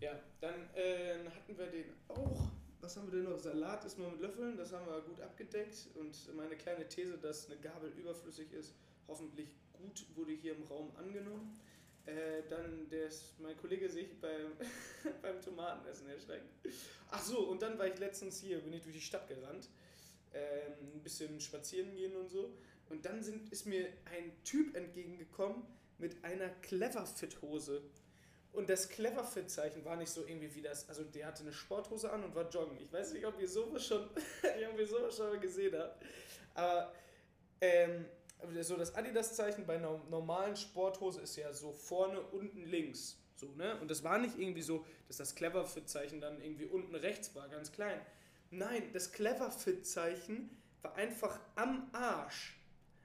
Ja, 0.00 0.20
dann 0.40 0.68
äh, 0.74 1.18
hatten 1.30 1.56
wir 1.56 1.66
den 1.66 1.86
auch. 2.08 2.50
Was 2.80 2.96
haben 2.96 3.10
wir 3.10 3.20
denn 3.20 3.30
noch? 3.30 3.38
Salat 3.38 3.84
ist 3.84 3.96
nur 3.96 4.10
mit 4.10 4.20
Löffeln, 4.20 4.56
das 4.56 4.72
haben 4.72 4.86
wir 4.86 5.00
gut 5.02 5.20
abgedeckt. 5.20 5.88
Und 5.94 6.34
meine 6.34 6.56
kleine 6.56 6.86
These, 6.88 7.16
dass 7.16 7.46
eine 7.46 7.58
Gabel 7.60 7.90
überflüssig 7.92 8.52
ist, 8.52 8.74
hoffentlich 9.08 9.48
gut 9.72 10.04
wurde 10.14 10.32
hier 10.32 10.56
im 10.56 10.64
Raum 10.64 10.94
angenommen. 10.96 11.58
Äh, 12.04 12.42
dann 12.50 12.88
des, 12.90 13.34
mein 13.38 13.56
Kollege 13.56 13.88
sich 13.88 14.20
beim, 14.20 14.52
beim 15.22 15.40
Tomatenessen 15.40 16.08
erschreckt. 16.08 16.52
Ach 17.10 17.22
so, 17.22 17.38
und 17.48 17.62
dann 17.62 17.78
war 17.78 17.86
ich 17.86 17.98
letztens 17.98 18.40
hier, 18.40 18.58
bin 18.60 18.72
ich 18.72 18.82
durch 18.82 18.96
die 18.96 19.00
Stadt 19.00 19.28
gerannt, 19.28 19.68
ähm, 20.34 20.72
ein 20.96 21.02
bisschen 21.02 21.40
spazieren 21.40 21.94
gehen 21.94 22.16
und 22.16 22.28
so. 22.28 22.52
Und 22.90 23.06
dann 23.06 23.22
sind, 23.22 23.50
ist 23.52 23.66
mir 23.66 23.86
ein 24.04 24.32
Typ 24.42 24.74
entgegengekommen 24.74 25.62
mit 26.02 26.22
einer 26.24 26.48
Cleverfit-Hose. 26.48 27.80
Und 28.52 28.68
das 28.68 28.90
Cleverfit-Zeichen 28.90 29.82
war 29.86 29.96
nicht 29.96 30.10
so 30.10 30.26
irgendwie 30.26 30.54
wie 30.54 30.60
das, 30.60 30.86
also 30.88 31.04
der 31.04 31.26
hatte 31.26 31.42
eine 31.42 31.54
Sporthose 31.54 32.12
an 32.12 32.22
und 32.22 32.34
war 32.34 32.50
joggen. 32.50 32.76
Ich 32.78 32.92
weiß 32.92 33.14
nicht, 33.14 33.24
ob 33.24 33.40
ihr 33.40 33.48
sowas 33.48 33.86
schon, 33.86 34.02
ob 34.72 34.78
ihr 34.78 34.86
sowas 34.86 35.16
schon 35.16 35.28
mal 35.28 35.40
gesehen 35.40 35.74
habt. 35.78 36.04
Aber 36.54 36.92
ähm, 37.62 38.04
so 38.60 38.76
das 38.76 38.94
Adidas-Zeichen 38.94 39.64
bei 39.64 39.76
einer 39.76 39.98
normalen 40.10 40.56
Sporthose 40.56 41.22
ist 41.22 41.36
ja 41.36 41.50
so 41.54 41.72
vorne, 41.72 42.20
unten, 42.20 42.64
links. 42.64 43.16
So, 43.36 43.46
ne? 43.52 43.80
Und 43.80 43.90
das 43.90 44.04
war 44.04 44.18
nicht 44.18 44.38
irgendwie 44.38 44.62
so, 44.62 44.84
dass 45.08 45.16
das 45.16 45.34
Cleverfit-Zeichen 45.34 46.20
dann 46.20 46.42
irgendwie 46.42 46.66
unten 46.66 46.94
rechts 46.94 47.34
war, 47.34 47.48
ganz 47.48 47.72
klein. 47.72 48.00
Nein, 48.50 48.90
das 48.92 49.12
Cleverfit-Zeichen 49.12 50.50
war 50.82 50.94
einfach 50.96 51.38
am 51.54 51.88
Arsch. 51.92 52.58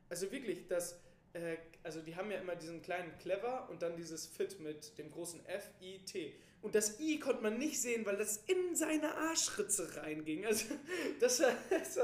Also 0.10 0.30
wirklich, 0.32 0.68
das, 0.68 1.00
äh, 1.38 1.58
also 1.84 2.02
die 2.02 2.16
haben 2.16 2.32
ja 2.32 2.40
immer 2.40 2.56
diesen 2.56 2.82
kleinen 2.82 3.18
Clever 3.20 3.68
und 3.70 3.82
dann 3.82 3.96
dieses 3.96 4.26
Fit 4.28 4.60
mit 4.60 4.98
dem 4.98 5.12
großen 5.12 5.46
F, 5.46 5.70
I, 5.82 6.00
T. 6.00 6.36
Und 6.62 6.76
das 6.76 7.00
I 7.00 7.20
konnte 7.20 7.44
man 7.44 7.58
nicht 7.58 7.80
sehen, 7.80 8.06
weil 8.06 8.18
das 8.18 8.38
in 8.48 8.76
seine 8.76 9.14
Arschritze 9.16 9.96
reinging. 9.98 10.46
Also, 10.46 10.66
das, 11.20 11.38
das, 11.70 11.98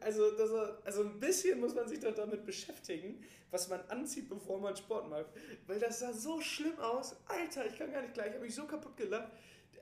also, 0.00 0.30
das, 0.32 0.50
also 0.84 1.02
ein 1.04 1.20
bisschen 1.20 1.60
muss 1.60 1.74
man 1.74 1.88
sich 1.88 2.00
doch 2.00 2.14
damit 2.14 2.44
beschäftigen, 2.44 3.24
was 3.50 3.68
man 3.68 3.80
anzieht, 3.88 4.28
bevor 4.28 4.60
man 4.60 4.76
Sport 4.76 5.08
macht. 5.08 5.26
Weil 5.66 5.78
das 5.78 6.00
sah 6.00 6.12
so 6.12 6.40
schlimm 6.40 6.78
aus. 6.78 7.16
Alter, 7.26 7.66
ich 7.66 7.78
kann 7.78 7.92
gar 7.92 8.02
nicht 8.02 8.14
gleich, 8.14 8.32
habe 8.34 8.44
mich 8.44 8.54
so 8.54 8.66
kaputt 8.66 8.96
gelacht. 8.96 9.30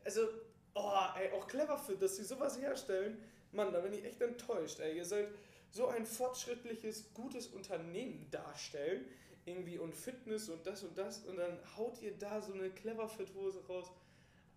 Also, 0.05 0.29
oh, 0.75 0.93
ey, 1.19 1.33
auch 1.33 1.47
clever 1.49 1.79
für, 1.79 1.97
dass 1.97 2.17
sie 2.17 2.25
sowas 2.25 2.61
herstellen. 2.61 3.21
Mann, 3.53 3.73
da 3.73 3.81
bin 3.81 3.93
ich 3.95 4.05
echt 4.05 4.21
enttäuscht. 4.21 4.79
Ey. 4.81 4.99
Ihr 4.99 5.05
sollt 5.05 5.31
so 5.71 5.89
ein 5.89 6.07
fortschrittliches, 6.07 7.13
gutes 7.15 7.49
Unternehmen 7.49 8.31
darstellen 8.31 9.05
irgendwie 9.47 9.79
und 9.79 9.95
Fitness 9.95 10.49
und 10.49 10.67
das 10.67 10.83
und 10.83 10.99
das 10.99 11.21
und 11.25 11.37
dann 11.37 11.59
haut 11.77 12.03
ihr 12.03 12.17
da 12.19 12.43
so 12.43 12.53
eine 12.53 12.71
Clever 12.71 13.09
Fit 13.09 13.33
Hose 13.35 13.65
raus. 13.67 13.91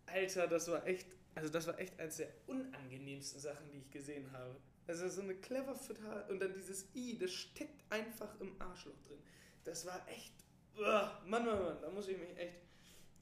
Alter, 0.07 0.47
das 0.47 0.67
war 0.67 0.85
echt, 0.87 1.07
also 1.35 1.49
das 1.49 1.67
war 1.67 1.77
echt 1.79 1.99
eines 1.99 2.17
der 2.17 2.29
unangenehmsten 2.47 3.39
Sachen, 3.39 3.69
die 3.71 3.77
ich 3.77 3.91
gesehen 3.91 4.31
habe. 4.31 4.55
Also 4.87 5.07
so 5.07 5.21
eine 5.21 5.35
Clever 5.35 5.75
Fit 5.75 5.97
und 6.29 6.39
dann 6.39 6.53
dieses 6.53 6.87
I, 6.95 7.17
das 7.19 7.31
steckt 7.31 7.83
einfach 7.91 8.39
im 8.39 8.59
Arschloch 8.59 8.97
drin. 9.07 9.19
Das 9.63 9.85
war 9.85 10.07
echt, 10.09 10.33
Mann, 10.75 11.45
Mann, 11.45 11.45
Mann, 11.45 11.77
da 11.81 11.91
muss 11.91 12.07
ich 12.07 12.17
mich 12.17 12.35
echt, 12.35 12.61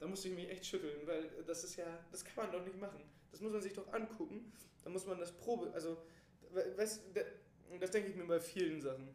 da 0.00 0.06
muss 0.06 0.24
ich 0.24 0.32
mich 0.32 0.48
echt 0.48 0.64
schütteln, 0.64 1.06
weil 1.06 1.28
das 1.46 1.64
ist 1.64 1.76
ja, 1.76 1.86
das 2.10 2.24
kann 2.24 2.46
man 2.46 2.52
doch 2.52 2.64
nicht 2.64 2.80
machen. 2.80 3.02
Das 3.30 3.42
muss 3.42 3.52
man 3.52 3.60
sich 3.60 3.74
doch 3.74 3.92
angucken. 3.92 4.50
Da 4.82 4.88
muss 4.88 5.04
man 5.04 5.18
das 5.18 5.32
Probe, 5.32 5.70
also, 5.74 5.98
weißt, 6.76 7.02
das 7.80 7.90
denke 7.90 8.10
ich 8.10 8.16
mir 8.16 8.26
bei 8.26 8.40
vielen 8.40 8.80
Sachen 8.80 9.14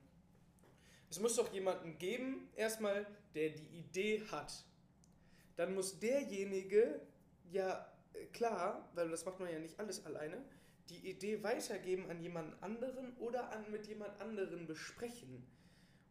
es 1.14 1.20
muss 1.20 1.36
doch 1.36 1.54
jemanden 1.54 1.96
geben, 2.00 2.50
erstmal, 2.56 3.06
der 3.36 3.50
die 3.50 3.68
Idee 3.78 4.24
hat. 4.32 4.66
Dann 5.56 5.76
muss 5.76 6.00
derjenige, 6.00 7.02
ja 7.52 7.88
äh, 8.14 8.26
klar, 8.34 8.90
weil 8.96 9.10
das 9.10 9.24
macht 9.24 9.40
man 9.40 9.52
ja 9.52 9.60
nicht 9.60 9.80
alles 9.80 10.04
alleine, 10.08 10.44
die 10.90 11.08
Idee 11.08 11.44
weitergeben 11.44 12.10
an 12.10 12.20
jemand 12.20 12.64
anderen 12.64 13.16
oder 13.18 13.52
an, 13.52 13.70
mit 13.70 13.86
jemand 13.86 14.20
anderen 14.20 14.66
besprechen. 14.66 15.46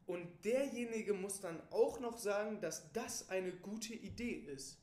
Und 0.07 0.45
derjenige 0.45 1.15
muss 1.15 1.41
dann 1.41 1.61
auch 1.73 1.99
noch 1.99 2.17
sagen, 2.17 2.61
dass 2.61 2.93
das 2.93 3.29
eine 3.29 3.51
gute 3.51 3.95
Idee 3.95 4.35
ist. 4.35 4.79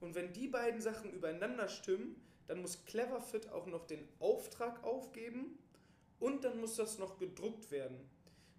Und 0.00 0.16
wenn 0.16 0.32
die 0.32 0.48
beiden 0.48 0.80
Sachen 0.80 1.12
übereinander 1.12 1.68
stimmen, 1.68 2.16
dann 2.48 2.62
muss 2.62 2.84
Cleverfit 2.84 3.48
auch 3.50 3.66
noch 3.66 3.86
den 3.86 4.08
Auftrag 4.18 4.82
aufgeben 4.82 5.56
und 6.22 6.44
dann 6.44 6.60
muss 6.60 6.76
das 6.76 6.98
noch 6.98 7.18
gedruckt 7.18 7.70
werden. 7.70 7.98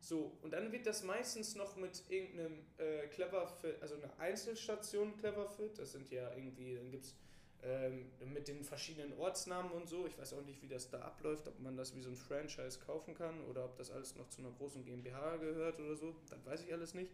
So, 0.02 0.38
und 0.42 0.52
dann 0.52 0.72
wird 0.74 0.86
das 0.86 1.04
meistens 1.04 1.56
noch 1.56 1.78
mit 1.78 2.04
irgendeinem 2.10 2.60
äh, 2.78 3.08
Cleverfit, 3.08 3.82
also 3.82 3.96
einer 3.96 4.20
Einzelstation 4.20 5.16
Cleverfit, 5.16 5.80
das 5.80 5.94
sind 5.94 6.12
ja 6.12 6.30
irgendwie, 6.36 6.76
dann 6.76 6.92
gibt 6.92 7.06
es 7.06 7.16
ähm, 7.64 8.12
mit 8.34 8.50
den 8.50 8.66
verschiedenen 8.66 9.18
Ortsnamen 9.18 9.72
und 9.72 9.88
so, 9.88 10.06
ich 10.06 10.18
weiß 10.18 10.34
auch 10.34 10.44
nicht, 10.44 10.62
wie 10.62 10.68
das 10.68 10.90
da 10.90 11.00
abläuft, 11.00 11.48
ob 11.48 11.58
man 11.62 11.78
das 11.78 11.96
wie 11.96 12.02
so 12.02 12.10
ein 12.10 12.18
Franchise 12.18 12.80
kaufen 12.86 13.16
kann 13.16 13.40
oder 13.46 13.64
ob 13.64 13.78
das 13.78 13.92
alles 13.92 14.18
noch 14.18 14.28
zu 14.28 14.42
einer 14.42 14.52
großen 14.52 14.84
GmbH 14.84 15.38
gehört 15.38 15.80
oder 15.80 15.96
so, 15.96 16.14
das 16.30 16.46
weiß 16.46 16.64
ich 16.64 16.74
alles 16.74 16.94
nicht. 16.94 17.14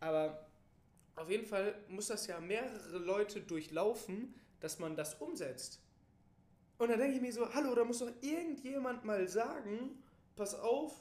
Aber 0.00 0.48
auf 1.16 1.28
jeden 1.28 1.44
Fall 1.44 1.74
muss 1.88 2.06
das 2.06 2.26
ja 2.26 2.40
mehrere 2.40 2.96
Leute 2.96 3.42
durchlaufen, 3.42 4.34
dass 4.60 4.78
man 4.78 4.96
das 4.96 5.16
umsetzt. 5.16 5.82
Und 6.78 6.90
dann 6.90 6.98
denke 6.98 7.16
ich 7.16 7.22
mir 7.22 7.32
so, 7.32 7.52
hallo, 7.54 7.74
da 7.74 7.84
muss 7.84 8.00
doch 8.00 8.12
irgendjemand 8.20 9.04
mal 9.04 9.26
sagen, 9.28 10.02
pass 10.34 10.54
auf, 10.54 10.94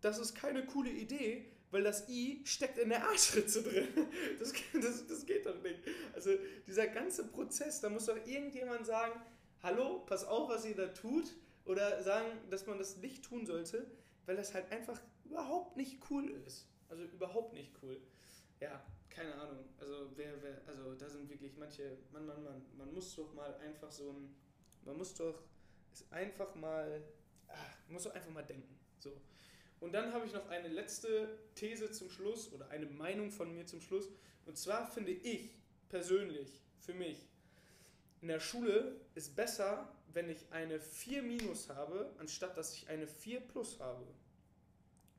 das 0.00 0.18
ist 0.18 0.34
keine 0.34 0.64
coole 0.64 0.90
Idee, 0.90 1.44
weil 1.70 1.82
das 1.82 2.08
I 2.08 2.40
steckt 2.44 2.78
in 2.78 2.88
der 2.88 3.06
Arschritze 3.08 3.62
drin. 3.62 3.88
Das, 4.38 4.52
das, 4.72 5.06
das 5.06 5.26
geht 5.26 5.44
doch 5.44 5.60
nicht. 5.62 5.80
Also 6.14 6.30
dieser 6.66 6.86
ganze 6.86 7.26
Prozess, 7.26 7.80
da 7.80 7.90
muss 7.90 8.06
doch 8.06 8.16
irgendjemand 8.26 8.86
sagen, 8.86 9.20
hallo, 9.62 10.00
pass 10.06 10.24
auf, 10.24 10.48
was 10.48 10.64
ihr 10.64 10.76
da 10.76 10.86
tut. 10.88 11.34
Oder 11.64 12.02
sagen, 12.02 12.26
dass 12.48 12.66
man 12.66 12.78
das 12.78 12.96
nicht 12.96 13.22
tun 13.24 13.44
sollte, 13.44 13.86
weil 14.24 14.36
das 14.36 14.54
halt 14.54 14.72
einfach 14.72 14.98
überhaupt 15.26 15.76
nicht 15.76 15.98
cool 16.10 16.30
ist. 16.46 16.66
Also 16.88 17.04
überhaupt 17.04 17.52
nicht 17.52 17.72
cool. 17.82 18.00
Ja, 18.58 18.82
keine 19.10 19.34
Ahnung. 19.34 19.64
Also 19.78 20.10
wer, 20.16 20.42
wer, 20.42 20.62
also 20.66 20.94
da 20.94 21.08
sind 21.10 21.28
wirklich 21.28 21.56
manche, 21.58 21.98
man, 22.10 22.24
man, 22.24 22.42
man, 22.42 22.62
man 22.78 22.94
muss 22.94 23.14
doch 23.14 23.34
mal 23.34 23.54
einfach 23.56 23.90
so 23.90 24.10
ein, 24.12 24.34
man 24.88 24.96
muss 24.96 25.14
doch 25.14 25.42
es 25.92 26.10
einfach 26.10 26.54
mal, 26.54 27.02
ach, 27.46 27.88
muss 27.88 28.04
doch 28.04 28.14
einfach 28.14 28.30
mal 28.30 28.42
denken. 28.42 28.78
So. 28.98 29.12
Und 29.80 29.92
dann 29.92 30.12
habe 30.12 30.26
ich 30.26 30.32
noch 30.32 30.48
eine 30.48 30.68
letzte 30.68 31.38
These 31.54 31.92
zum 31.92 32.10
Schluss 32.10 32.52
oder 32.52 32.68
eine 32.70 32.86
Meinung 32.86 33.30
von 33.30 33.52
mir 33.52 33.66
zum 33.66 33.82
Schluss. 33.82 34.08
Und 34.46 34.56
zwar 34.56 34.90
finde 34.90 35.12
ich 35.12 35.50
persönlich, 35.90 36.60
für 36.80 36.94
mich, 36.94 37.28
in 38.22 38.28
der 38.28 38.40
Schule 38.40 39.00
ist 39.14 39.36
besser, 39.36 39.94
wenn 40.12 40.30
ich 40.30 40.50
eine 40.50 40.80
4 40.80 41.22
minus 41.22 41.68
habe, 41.68 42.10
anstatt 42.18 42.56
dass 42.56 42.74
ich 42.74 42.88
eine 42.88 43.06
4 43.06 43.40
plus 43.40 43.78
habe. 43.78 44.06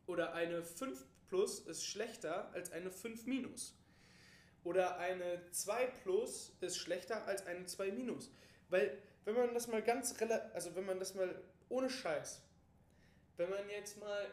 Oder 0.07 0.33
eine 0.33 0.63
5 0.63 1.05
plus 1.27 1.59
ist 1.59 1.85
schlechter 1.85 2.51
als 2.53 2.71
eine 2.71 2.89
5 2.89 3.27
minus. 3.27 3.75
Oder 4.63 4.97
eine 4.97 5.49
2 5.51 5.85
plus 6.03 6.57
ist 6.59 6.77
schlechter 6.77 7.25
als 7.25 7.45
eine 7.45 7.65
2 7.65 7.91
minus. 7.91 8.31
Weil, 8.69 8.97
wenn 9.36 9.45
man 9.45 9.53
das 9.53 9.67
mal 9.67 9.81
ganz, 9.81 10.15
also 10.53 10.75
wenn 10.75 10.86
man 10.86 11.00
das 11.00 11.13
mal 11.15 11.41
ohne 11.69 11.89
Scheiß, 11.89 12.41
wenn 13.38 13.50
man 13.50 13.69
jetzt 13.69 14.00
mal 14.00 14.27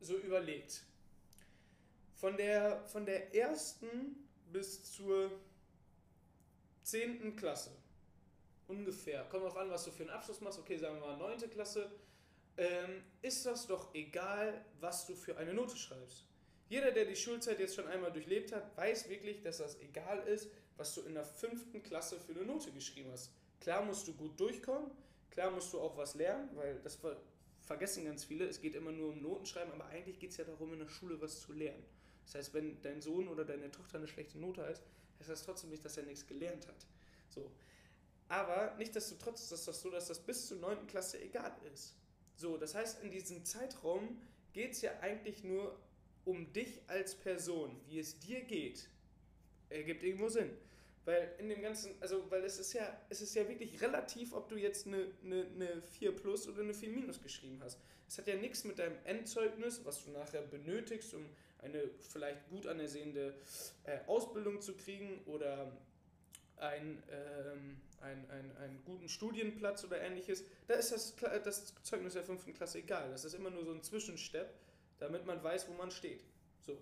so 0.00 0.16
überlegt. 0.16 0.82
Von 2.14 2.36
der, 2.36 2.84
von 2.86 3.04
der 3.04 3.34
ersten 3.34 4.28
bis 4.52 4.92
zur 4.92 5.30
zehnten 6.82 7.36
Klasse 7.36 7.70
ungefähr, 8.68 9.24
kommt 9.24 9.44
drauf 9.44 9.56
an, 9.56 9.70
was 9.70 9.84
du 9.84 9.90
für 9.90 10.04
einen 10.04 10.10
Abschluss 10.10 10.40
machst, 10.40 10.58
okay, 10.58 10.76
sagen 10.76 10.98
wir 11.00 11.06
mal 11.06 11.16
neunte 11.16 11.48
Klasse, 11.48 11.90
ähm, 12.56 13.02
ist 13.22 13.44
das 13.44 13.66
doch 13.66 13.94
egal, 13.94 14.64
was 14.80 15.06
du 15.06 15.14
für 15.14 15.36
eine 15.36 15.52
Note 15.52 15.76
schreibst. 15.76 16.24
Jeder, 16.68 16.90
der 16.90 17.04
die 17.04 17.16
Schulzeit 17.16 17.60
jetzt 17.60 17.76
schon 17.76 17.86
einmal 17.86 18.12
durchlebt 18.12 18.52
hat, 18.52 18.76
weiß 18.76 19.08
wirklich, 19.08 19.42
dass 19.42 19.58
das 19.58 19.78
egal 19.80 20.26
ist, 20.26 20.50
was 20.76 20.94
du 20.94 21.02
in 21.02 21.14
der 21.14 21.24
fünften 21.24 21.82
Klasse 21.82 22.18
für 22.18 22.32
eine 22.32 22.44
Note 22.44 22.72
geschrieben 22.72 23.10
hast. 23.12 23.30
Klar 23.66 23.84
musst 23.84 24.06
du 24.06 24.12
gut 24.14 24.38
durchkommen, 24.38 24.92
klar 25.28 25.50
musst 25.50 25.72
du 25.72 25.80
auch 25.80 25.96
was 25.96 26.14
lernen, 26.14 26.48
weil 26.54 26.78
das 26.84 27.00
vergessen 27.62 28.04
ganz 28.04 28.22
viele, 28.22 28.46
es 28.46 28.60
geht 28.60 28.76
immer 28.76 28.92
nur 28.92 29.08
um 29.08 29.20
Notenschreiben, 29.20 29.72
aber 29.72 29.86
eigentlich 29.86 30.20
geht 30.20 30.30
es 30.30 30.36
ja 30.36 30.44
darum, 30.44 30.72
in 30.72 30.78
der 30.78 30.88
Schule 30.88 31.20
was 31.20 31.40
zu 31.40 31.52
lernen. 31.52 31.82
Das 32.26 32.36
heißt, 32.36 32.54
wenn 32.54 32.80
dein 32.82 33.00
Sohn 33.00 33.26
oder 33.26 33.44
deine 33.44 33.68
Tochter 33.72 33.98
eine 33.98 34.06
schlechte 34.06 34.38
Note 34.38 34.64
hat, 34.64 34.80
heißt 35.18 35.30
das 35.30 35.42
trotzdem 35.42 35.70
nicht, 35.70 35.84
dass 35.84 35.96
er 35.96 36.04
nichts 36.04 36.24
gelernt 36.28 36.68
hat. 36.68 36.86
So. 37.28 37.50
Aber 38.28 38.72
nichtsdestotrotz 38.78 39.50
ist 39.50 39.66
das 39.66 39.80
so, 39.80 39.90
dass 39.90 40.06
das 40.06 40.20
bis 40.20 40.46
zur 40.46 40.58
9. 40.58 40.86
Klasse 40.86 41.20
egal 41.20 41.52
ist. 41.74 41.96
So, 42.36 42.58
das 42.58 42.76
heißt, 42.76 43.02
in 43.02 43.10
diesem 43.10 43.44
Zeitraum 43.44 44.22
geht 44.52 44.74
es 44.74 44.82
ja 44.82 44.92
eigentlich 45.00 45.42
nur 45.42 45.76
um 46.24 46.52
dich 46.52 46.82
als 46.86 47.16
Person, 47.16 47.80
wie 47.88 47.98
es 47.98 48.16
dir 48.20 48.42
geht. 48.42 48.88
Ergibt 49.70 50.04
irgendwo 50.04 50.28
Sinn. 50.28 50.56
Weil 51.06 51.32
in 51.38 51.48
dem 51.48 51.62
ganzen, 51.62 51.94
also 52.00 52.28
weil 52.30 52.42
es 52.44 52.58
ist 52.58 52.72
ja, 52.72 53.00
es 53.08 53.20
ist 53.20 53.34
ja 53.36 53.48
wirklich 53.48 53.80
relativ, 53.80 54.34
ob 54.34 54.48
du 54.48 54.56
jetzt 54.56 54.88
eine, 54.88 55.06
eine, 55.24 55.46
eine 55.54 55.82
4 55.82 56.14
plus 56.16 56.48
oder 56.48 56.62
eine 56.62 56.74
4 56.74 56.90
minus 56.90 57.22
geschrieben 57.22 57.60
hast. 57.62 57.80
Es 58.08 58.18
hat 58.18 58.26
ja 58.26 58.34
nichts 58.34 58.64
mit 58.64 58.80
deinem 58.80 58.96
Endzeugnis, 59.04 59.84
was 59.84 60.04
du 60.04 60.10
nachher 60.10 60.42
benötigst, 60.42 61.14
um 61.14 61.24
eine 61.58 61.90
vielleicht 62.00 62.48
gut 62.48 62.66
anersehende 62.66 63.34
äh, 63.84 64.00
Ausbildung 64.08 64.60
zu 64.60 64.74
kriegen 64.74 65.22
oder 65.26 65.72
ein, 66.56 67.00
ähm, 67.12 67.76
ein, 68.00 68.28
ein, 68.28 68.56
einen 68.56 68.82
guten 68.84 69.08
Studienplatz 69.08 69.84
oder 69.84 70.00
ähnliches. 70.00 70.42
Da 70.66 70.74
ist 70.74 70.90
das, 70.90 71.14
das 71.44 71.72
Zeugnis 71.84 72.14
der 72.14 72.24
5. 72.24 72.52
Klasse 72.52 72.80
egal. 72.80 73.10
Das 73.10 73.24
ist 73.24 73.34
immer 73.34 73.50
nur 73.50 73.64
so 73.64 73.70
ein 73.70 73.82
Zwischenstep, 73.82 74.52
damit 74.98 75.24
man 75.24 75.40
weiß, 75.40 75.68
wo 75.68 75.74
man 75.74 75.92
steht. 75.92 76.24
So 76.62 76.76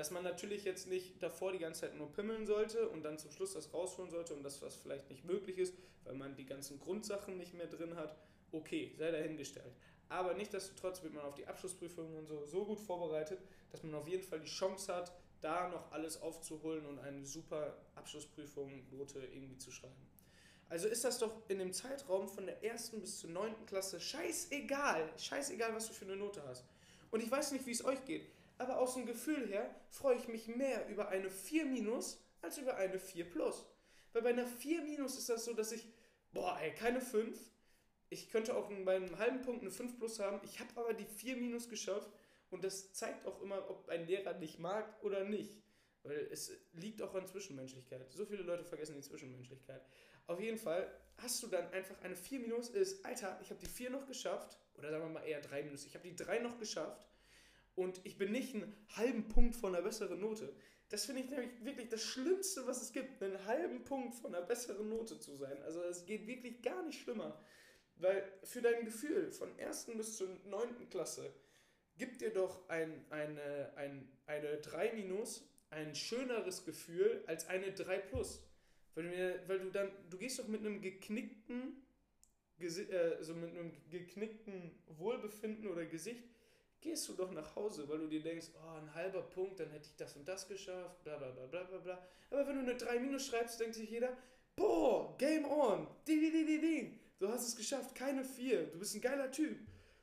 dass 0.00 0.10
man 0.10 0.24
natürlich 0.24 0.64
jetzt 0.64 0.86
nicht 0.86 1.22
davor 1.22 1.52
die 1.52 1.58
ganze 1.58 1.82
Zeit 1.82 1.94
nur 1.94 2.10
pimmeln 2.10 2.46
sollte 2.46 2.88
und 2.88 3.02
dann 3.02 3.18
zum 3.18 3.30
Schluss 3.32 3.52
das 3.52 3.74
rausholen 3.74 4.10
sollte 4.10 4.32
und 4.32 4.42
das, 4.42 4.62
was 4.62 4.74
vielleicht 4.74 5.10
nicht 5.10 5.26
möglich 5.26 5.58
ist, 5.58 5.74
weil 6.04 6.14
man 6.14 6.34
die 6.36 6.46
ganzen 6.46 6.80
Grundsachen 6.80 7.36
nicht 7.36 7.52
mehr 7.52 7.66
drin 7.66 7.94
hat, 7.96 8.16
okay, 8.50 8.94
sei 8.96 9.10
dahingestellt. 9.10 9.74
Aber 10.08 10.32
nichtsdestotrotz 10.32 11.02
wird 11.02 11.12
man 11.12 11.26
auf 11.26 11.34
die 11.34 11.46
Abschlussprüfungen 11.46 12.16
und 12.16 12.26
so, 12.26 12.46
so 12.46 12.64
gut 12.64 12.80
vorbereitet, 12.80 13.40
dass 13.72 13.82
man 13.82 13.94
auf 13.94 14.08
jeden 14.08 14.22
Fall 14.22 14.40
die 14.40 14.48
Chance 14.48 14.94
hat, 14.94 15.12
da 15.42 15.68
noch 15.68 15.92
alles 15.92 16.22
aufzuholen 16.22 16.86
und 16.86 16.98
eine 17.00 17.26
super 17.26 17.76
Abschlussprüfung, 17.94 18.86
Note 18.92 19.18
irgendwie 19.18 19.58
zu 19.58 19.70
schreiben. 19.70 20.08
Also 20.70 20.88
ist 20.88 21.04
das 21.04 21.18
doch 21.18 21.42
in 21.48 21.58
dem 21.58 21.74
Zeitraum 21.74 22.26
von 22.26 22.46
der 22.46 22.64
ersten 22.64 23.02
bis 23.02 23.18
zur 23.18 23.28
neunten 23.28 23.66
Klasse 23.66 24.00
scheißegal, 24.00 25.12
scheißegal, 25.18 25.74
was 25.74 25.88
du 25.88 25.92
für 25.92 26.06
eine 26.06 26.16
Note 26.16 26.42
hast. 26.46 26.64
Und 27.10 27.22
ich 27.22 27.30
weiß 27.30 27.52
nicht, 27.52 27.66
wie 27.66 27.72
es 27.72 27.84
euch 27.84 28.02
geht 28.06 28.30
aber 28.60 28.78
aus 28.78 28.94
dem 28.94 29.06
Gefühl 29.06 29.48
her 29.48 29.74
freue 29.88 30.16
ich 30.16 30.28
mich 30.28 30.46
mehr 30.46 30.86
über 30.88 31.08
eine 31.08 31.30
4 31.30 31.64
minus 31.64 32.22
als 32.42 32.58
über 32.58 32.76
eine 32.76 32.98
4 32.98 33.30
plus. 33.30 33.66
Weil 34.12 34.22
bei 34.22 34.30
einer 34.30 34.46
4 34.46 34.82
minus 34.82 35.16
ist 35.16 35.30
das 35.30 35.46
so, 35.46 35.54
dass 35.54 35.72
ich, 35.72 35.86
boah, 36.32 36.58
ey, 36.60 36.74
keine 36.74 37.00
5. 37.00 37.38
Ich 38.10 38.28
könnte 38.28 38.54
auch 38.54 38.70
bei 38.84 38.96
einem 38.96 39.18
halben 39.18 39.40
Punkt 39.40 39.62
eine 39.62 39.70
5 39.70 39.96
plus 39.96 40.18
haben. 40.18 40.40
Ich 40.44 40.60
habe 40.60 40.68
aber 40.76 40.92
die 40.92 41.06
4 41.06 41.36
minus 41.36 41.70
geschafft 41.70 42.10
und 42.50 42.62
das 42.62 42.92
zeigt 42.92 43.26
auch 43.26 43.40
immer, 43.40 43.70
ob 43.70 43.88
ein 43.88 44.06
Lehrer 44.06 44.34
dich 44.34 44.58
mag 44.58 45.02
oder 45.02 45.24
nicht. 45.24 45.62
Weil 46.02 46.28
es 46.30 46.52
liegt 46.72 47.00
auch 47.00 47.14
an 47.14 47.26
Zwischenmenschlichkeit. 47.26 48.12
So 48.12 48.26
viele 48.26 48.42
Leute 48.42 48.64
vergessen 48.64 48.94
die 48.94 49.02
Zwischenmenschlichkeit. 49.02 49.82
Auf 50.26 50.38
jeden 50.38 50.58
Fall 50.58 50.92
hast 51.16 51.42
du 51.42 51.46
dann 51.46 51.70
einfach 51.72 51.98
eine 52.02 52.14
4 52.14 52.40
minus 52.40 52.68
ist, 52.68 53.06
Alter, 53.06 53.38
ich 53.40 53.48
habe 53.48 53.60
die 53.60 53.70
4 53.70 53.88
noch 53.88 54.06
geschafft. 54.06 54.58
Oder 54.76 54.90
sagen 54.90 55.04
wir 55.04 55.20
mal 55.20 55.26
eher 55.26 55.40
3 55.40 55.62
minus. 55.62 55.86
Ich 55.86 55.94
habe 55.94 56.06
die 56.06 56.16
3 56.16 56.40
noch 56.40 56.58
geschafft 56.58 57.09
und 57.74 58.00
ich 58.04 58.18
bin 58.18 58.32
nicht 58.32 58.54
einen 58.54 58.74
halben 58.96 59.28
Punkt 59.28 59.56
von 59.56 59.74
einer 59.74 59.82
besseren 59.82 60.20
Note. 60.20 60.52
Das 60.88 61.06
finde 61.06 61.22
ich 61.22 61.30
nämlich 61.30 61.64
wirklich 61.64 61.88
das 61.88 62.02
Schlimmste, 62.02 62.66
was 62.66 62.82
es 62.82 62.92
gibt, 62.92 63.22
einen 63.22 63.44
halben 63.46 63.84
Punkt 63.84 64.14
von 64.14 64.34
einer 64.34 64.44
besseren 64.44 64.88
Note 64.88 65.18
zu 65.20 65.36
sein. 65.36 65.62
Also 65.62 65.82
es 65.82 66.04
geht 66.04 66.26
wirklich 66.26 66.62
gar 66.62 66.82
nicht 66.82 67.00
schlimmer. 67.00 67.40
Weil 67.96 68.24
für 68.42 68.60
dein 68.62 68.84
Gefühl 68.84 69.30
von 69.30 69.48
1. 69.58 69.86
bis 69.96 70.16
zur 70.16 70.28
9. 70.46 70.88
Klasse 70.90 71.32
gibt 71.96 72.20
dir 72.22 72.30
doch 72.30 72.68
ein, 72.68 73.04
eine, 73.10 73.72
ein, 73.76 74.10
eine 74.26 74.56
3 74.56 74.94
minus 74.94 75.46
ein 75.70 75.94
schöneres 75.94 76.64
Gefühl 76.64 77.22
als 77.26 77.46
eine 77.46 77.72
3 77.72 77.98
plus. 77.98 78.42
Weil 78.94 79.04
du, 79.04 79.48
weil 79.48 79.58
du 79.60 79.70
dann, 79.70 79.90
du 80.08 80.18
gehst 80.18 80.38
doch 80.38 80.48
mit 80.48 80.60
einem 80.60 80.80
geknickten, 80.80 81.86
also 82.58 83.34
mit 83.34 83.50
einem 83.50 83.72
geknickten 83.88 84.72
Wohlbefinden 84.86 85.68
oder 85.68 85.86
Gesicht 85.86 86.24
gehst 86.80 87.08
du 87.08 87.14
doch 87.14 87.30
nach 87.30 87.54
Hause, 87.56 87.88
weil 87.88 87.98
du 87.98 88.08
dir 88.08 88.22
denkst, 88.22 88.48
oh, 88.54 88.78
ein 88.78 88.94
halber 88.94 89.22
Punkt, 89.22 89.60
dann 89.60 89.70
hätte 89.70 89.86
ich 89.86 89.96
das 89.96 90.16
und 90.16 90.26
das 90.26 90.48
geschafft, 90.48 91.02
bla 91.04 91.16
bla 91.16 91.30
bla 91.30 91.46
bla 91.46 91.62
bla 91.64 91.78
bla. 91.78 92.06
Aber 92.30 92.46
wenn 92.46 92.56
du 92.56 92.62
eine 92.62 92.76
3 92.76 92.98
minus 93.00 93.26
schreibst, 93.26 93.60
denkt 93.60 93.74
sich 93.74 93.90
jeder, 93.90 94.16
boah, 94.56 95.16
Game 95.18 95.44
on, 95.44 95.86
ding, 96.06 96.20
ding, 96.20 96.46
ding, 96.46 96.60
ding, 96.60 97.00
du 97.18 97.28
hast 97.28 97.46
es 97.46 97.56
geschafft, 97.56 97.94
keine 97.94 98.24
4, 98.24 98.66
du 98.68 98.78
bist 98.78 98.94
ein 98.94 99.00
geiler 99.00 99.30
Typ. 99.30 99.58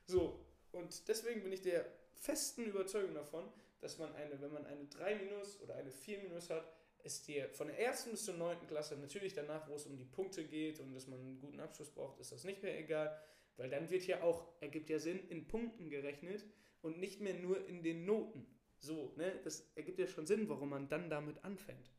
So, 0.06 0.38
und 0.72 1.08
deswegen 1.08 1.42
bin 1.42 1.52
ich 1.52 1.62
der 1.62 1.86
festen 2.14 2.64
Überzeugung 2.64 3.14
davon, 3.14 3.44
dass 3.80 3.98
man 3.98 4.14
eine, 4.14 4.40
wenn 4.40 4.52
man 4.52 4.66
eine 4.66 4.84
3 4.86 5.16
minus 5.16 5.60
oder 5.60 5.74
eine 5.74 5.90
4 5.90 6.22
minus 6.22 6.50
hat, 6.50 6.72
es 7.04 7.22
dir 7.22 7.48
von 7.50 7.68
der 7.68 7.78
ersten 7.78 8.10
bis 8.10 8.24
zur 8.24 8.34
9. 8.34 8.66
Klasse, 8.66 8.96
natürlich 8.96 9.32
danach, 9.32 9.68
wo 9.68 9.74
es 9.74 9.86
um 9.86 9.96
die 9.96 10.04
Punkte 10.04 10.44
geht 10.44 10.80
und 10.80 10.94
dass 10.94 11.06
man 11.06 11.20
einen 11.20 11.40
guten 11.40 11.60
Abschluss 11.60 11.90
braucht, 11.90 12.18
ist 12.18 12.32
das 12.32 12.44
nicht 12.44 12.62
mehr 12.62 12.78
egal, 12.78 13.16
weil 13.56 13.70
dann 13.70 13.88
wird 13.88 14.04
ja 14.06 14.22
auch, 14.22 14.46
ergibt 14.60 14.90
ja 14.90 14.98
Sinn, 14.98 15.20
in 15.28 15.46
Punkten 15.46 15.90
gerechnet 15.90 16.44
und 16.82 16.98
nicht 16.98 17.20
mehr 17.20 17.34
nur 17.34 17.66
in 17.66 17.82
den 17.82 18.04
Noten. 18.04 18.46
So, 18.80 19.12
ne? 19.16 19.40
Das 19.42 19.70
ergibt 19.74 19.98
ja 19.98 20.06
schon 20.06 20.26
Sinn, 20.26 20.48
warum 20.48 20.70
man 20.70 20.88
dann 20.88 21.10
damit 21.10 21.44
anfängt. 21.44 21.90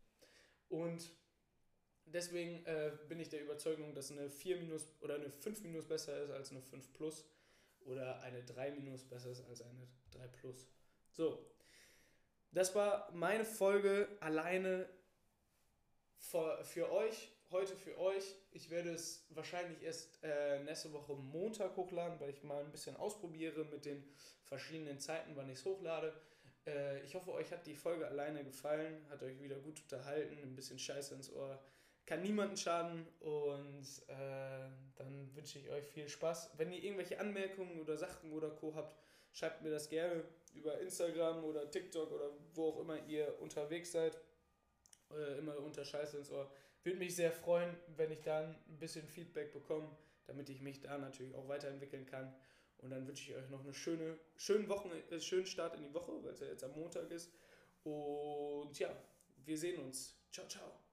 Und 0.70 1.12
deswegen 2.06 2.66
äh, 2.66 2.92
bin 3.08 3.20
ich 3.20 3.30
der 3.30 3.44
Überzeugung, 3.44 3.94
dass 3.94 4.12
eine 4.12 4.30
4 4.30 4.58
minus 4.58 4.94
oder 5.02 5.16
eine 5.16 5.30
5 5.30 5.64
minus 5.64 5.86
besser 5.86 6.24
ist 6.24 6.32
als 6.32 6.52
eine 6.52 6.62
5 6.62 6.94
plus. 6.94 7.26
oder 7.86 8.22
eine 8.22 8.44
3 8.44 8.72
minus 8.72 9.04
besser 9.04 9.32
ist 9.32 9.42
als 9.48 9.62
eine 9.62 9.88
3 10.12 10.28
plus. 10.28 10.68
So, 11.12 11.46
das 12.52 12.74
war 12.76 13.12
meine 13.14 13.46
Folge 13.46 14.08
alleine 14.20 14.88
für, 16.18 16.64
für 16.64 16.92
euch, 16.92 17.32
heute 17.52 17.76
für 17.76 17.98
euch. 17.98 18.36
Ich 18.52 18.70
werde 18.70 18.92
es 18.92 19.26
wahrscheinlich 19.30 19.82
erst 19.82 20.24
äh, 20.24 20.60
nächste 20.64 20.94
Woche 20.94 21.14
Montag 21.16 21.76
hochladen, 21.76 22.20
weil 22.20 22.30
ich 22.30 22.44
mal 22.44 22.64
ein 22.64 22.72
bisschen 22.72 22.96
ausprobiere 22.96 23.66
mit 23.66 23.86
den 23.86 24.04
verschiedenen 24.44 25.00
Zeiten, 25.00 25.36
wann 25.36 25.50
ich 25.50 25.60
es 25.60 25.66
hochlade. 25.66 26.14
Äh, 26.66 27.02
ich 27.04 27.16
hoffe, 27.16 27.32
euch 27.34 27.52
hat 27.52 27.66
die 27.66 27.76
Folge 27.76 28.08
alleine 28.08 28.44
gefallen, 28.44 29.06
hat 29.10 29.24
euch 29.24 29.40
wieder 29.42 29.58
gut 29.58 29.82
unterhalten, 29.82 30.38
ein 30.42 30.56
bisschen 30.56 30.80
Scheiße 30.80 31.16
ins 31.16 31.32
Ohr. 31.32 31.60
Kann 32.06 32.22
niemanden 32.22 32.58
schaden 32.58 33.06
und 33.20 33.86
äh, 34.08 34.70
dann 34.96 35.30
wünsche 35.36 35.60
ich 35.60 35.70
euch 35.70 35.86
viel 35.86 36.10
Spaß. 36.10 36.52
Wenn 36.58 36.72
ihr 36.72 36.84
irgendwelche 36.84 37.20
Anmerkungen 37.20 37.80
oder 37.80 37.98
Sachen 37.98 38.34
oder 38.34 38.50
Co. 38.50 38.74
habt, 38.76 38.96
schreibt 39.32 39.62
mir 39.62 39.70
das 39.70 39.90
gerne 39.90 40.24
über 40.54 40.80
Instagram 40.80 41.44
oder 41.44 41.70
TikTok 41.70 42.12
oder 42.12 42.32
wo 42.54 42.70
auch 42.70 42.80
immer 42.80 42.98
ihr 43.06 43.40
unterwegs 43.40 43.92
seid. 43.92 44.20
Äh, 45.12 45.38
immer 45.40 45.58
unter 45.60 45.86
Scheiße 45.86 46.18
ins 46.18 46.32
Ohr. 46.32 46.52
Würde 46.90 46.98
mich 46.98 47.16
sehr 47.16 47.32
freuen, 47.32 47.78
wenn 47.98 48.10
ich 48.10 48.24
dann 48.24 48.56
ein 48.68 48.80
bisschen 48.80 49.08
Feedback 49.08 49.54
bekomme, 49.54 49.88
damit 50.26 50.50
ich 50.50 50.60
mich 50.60 50.82
da 50.82 50.98
natürlich 50.98 51.36
auch 51.36 51.48
weiterentwickeln 51.48 52.08
kann. 52.08 52.34
Und 52.80 52.90
dann 52.90 53.06
wünsche 53.06 53.30
ich 53.30 53.38
euch 53.38 53.48
noch 53.52 53.64
eine 53.64 53.76
schöne, 53.76 54.18
schöne 54.38 54.68
Wochen, 54.70 54.90
äh, 55.12 55.22
schönen 55.22 55.46
Start 55.46 55.76
in 55.76 55.84
die 55.84 55.94
Woche, 55.94 56.12
weil 56.24 56.34
es 56.34 56.40
ja 56.40 56.48
jetzt 56.48 56.64
am 56.64 56.72
Montag 56.72 57.12
ist. 57.12 57.32
Und 57.84 58.80
ja, 58.80 58.90
wir 59.46 59.56
sehen 59.56 59.80
uns. 59.84 60.16
Ciao, 60.32 60.48
ciao. 60.48 60.89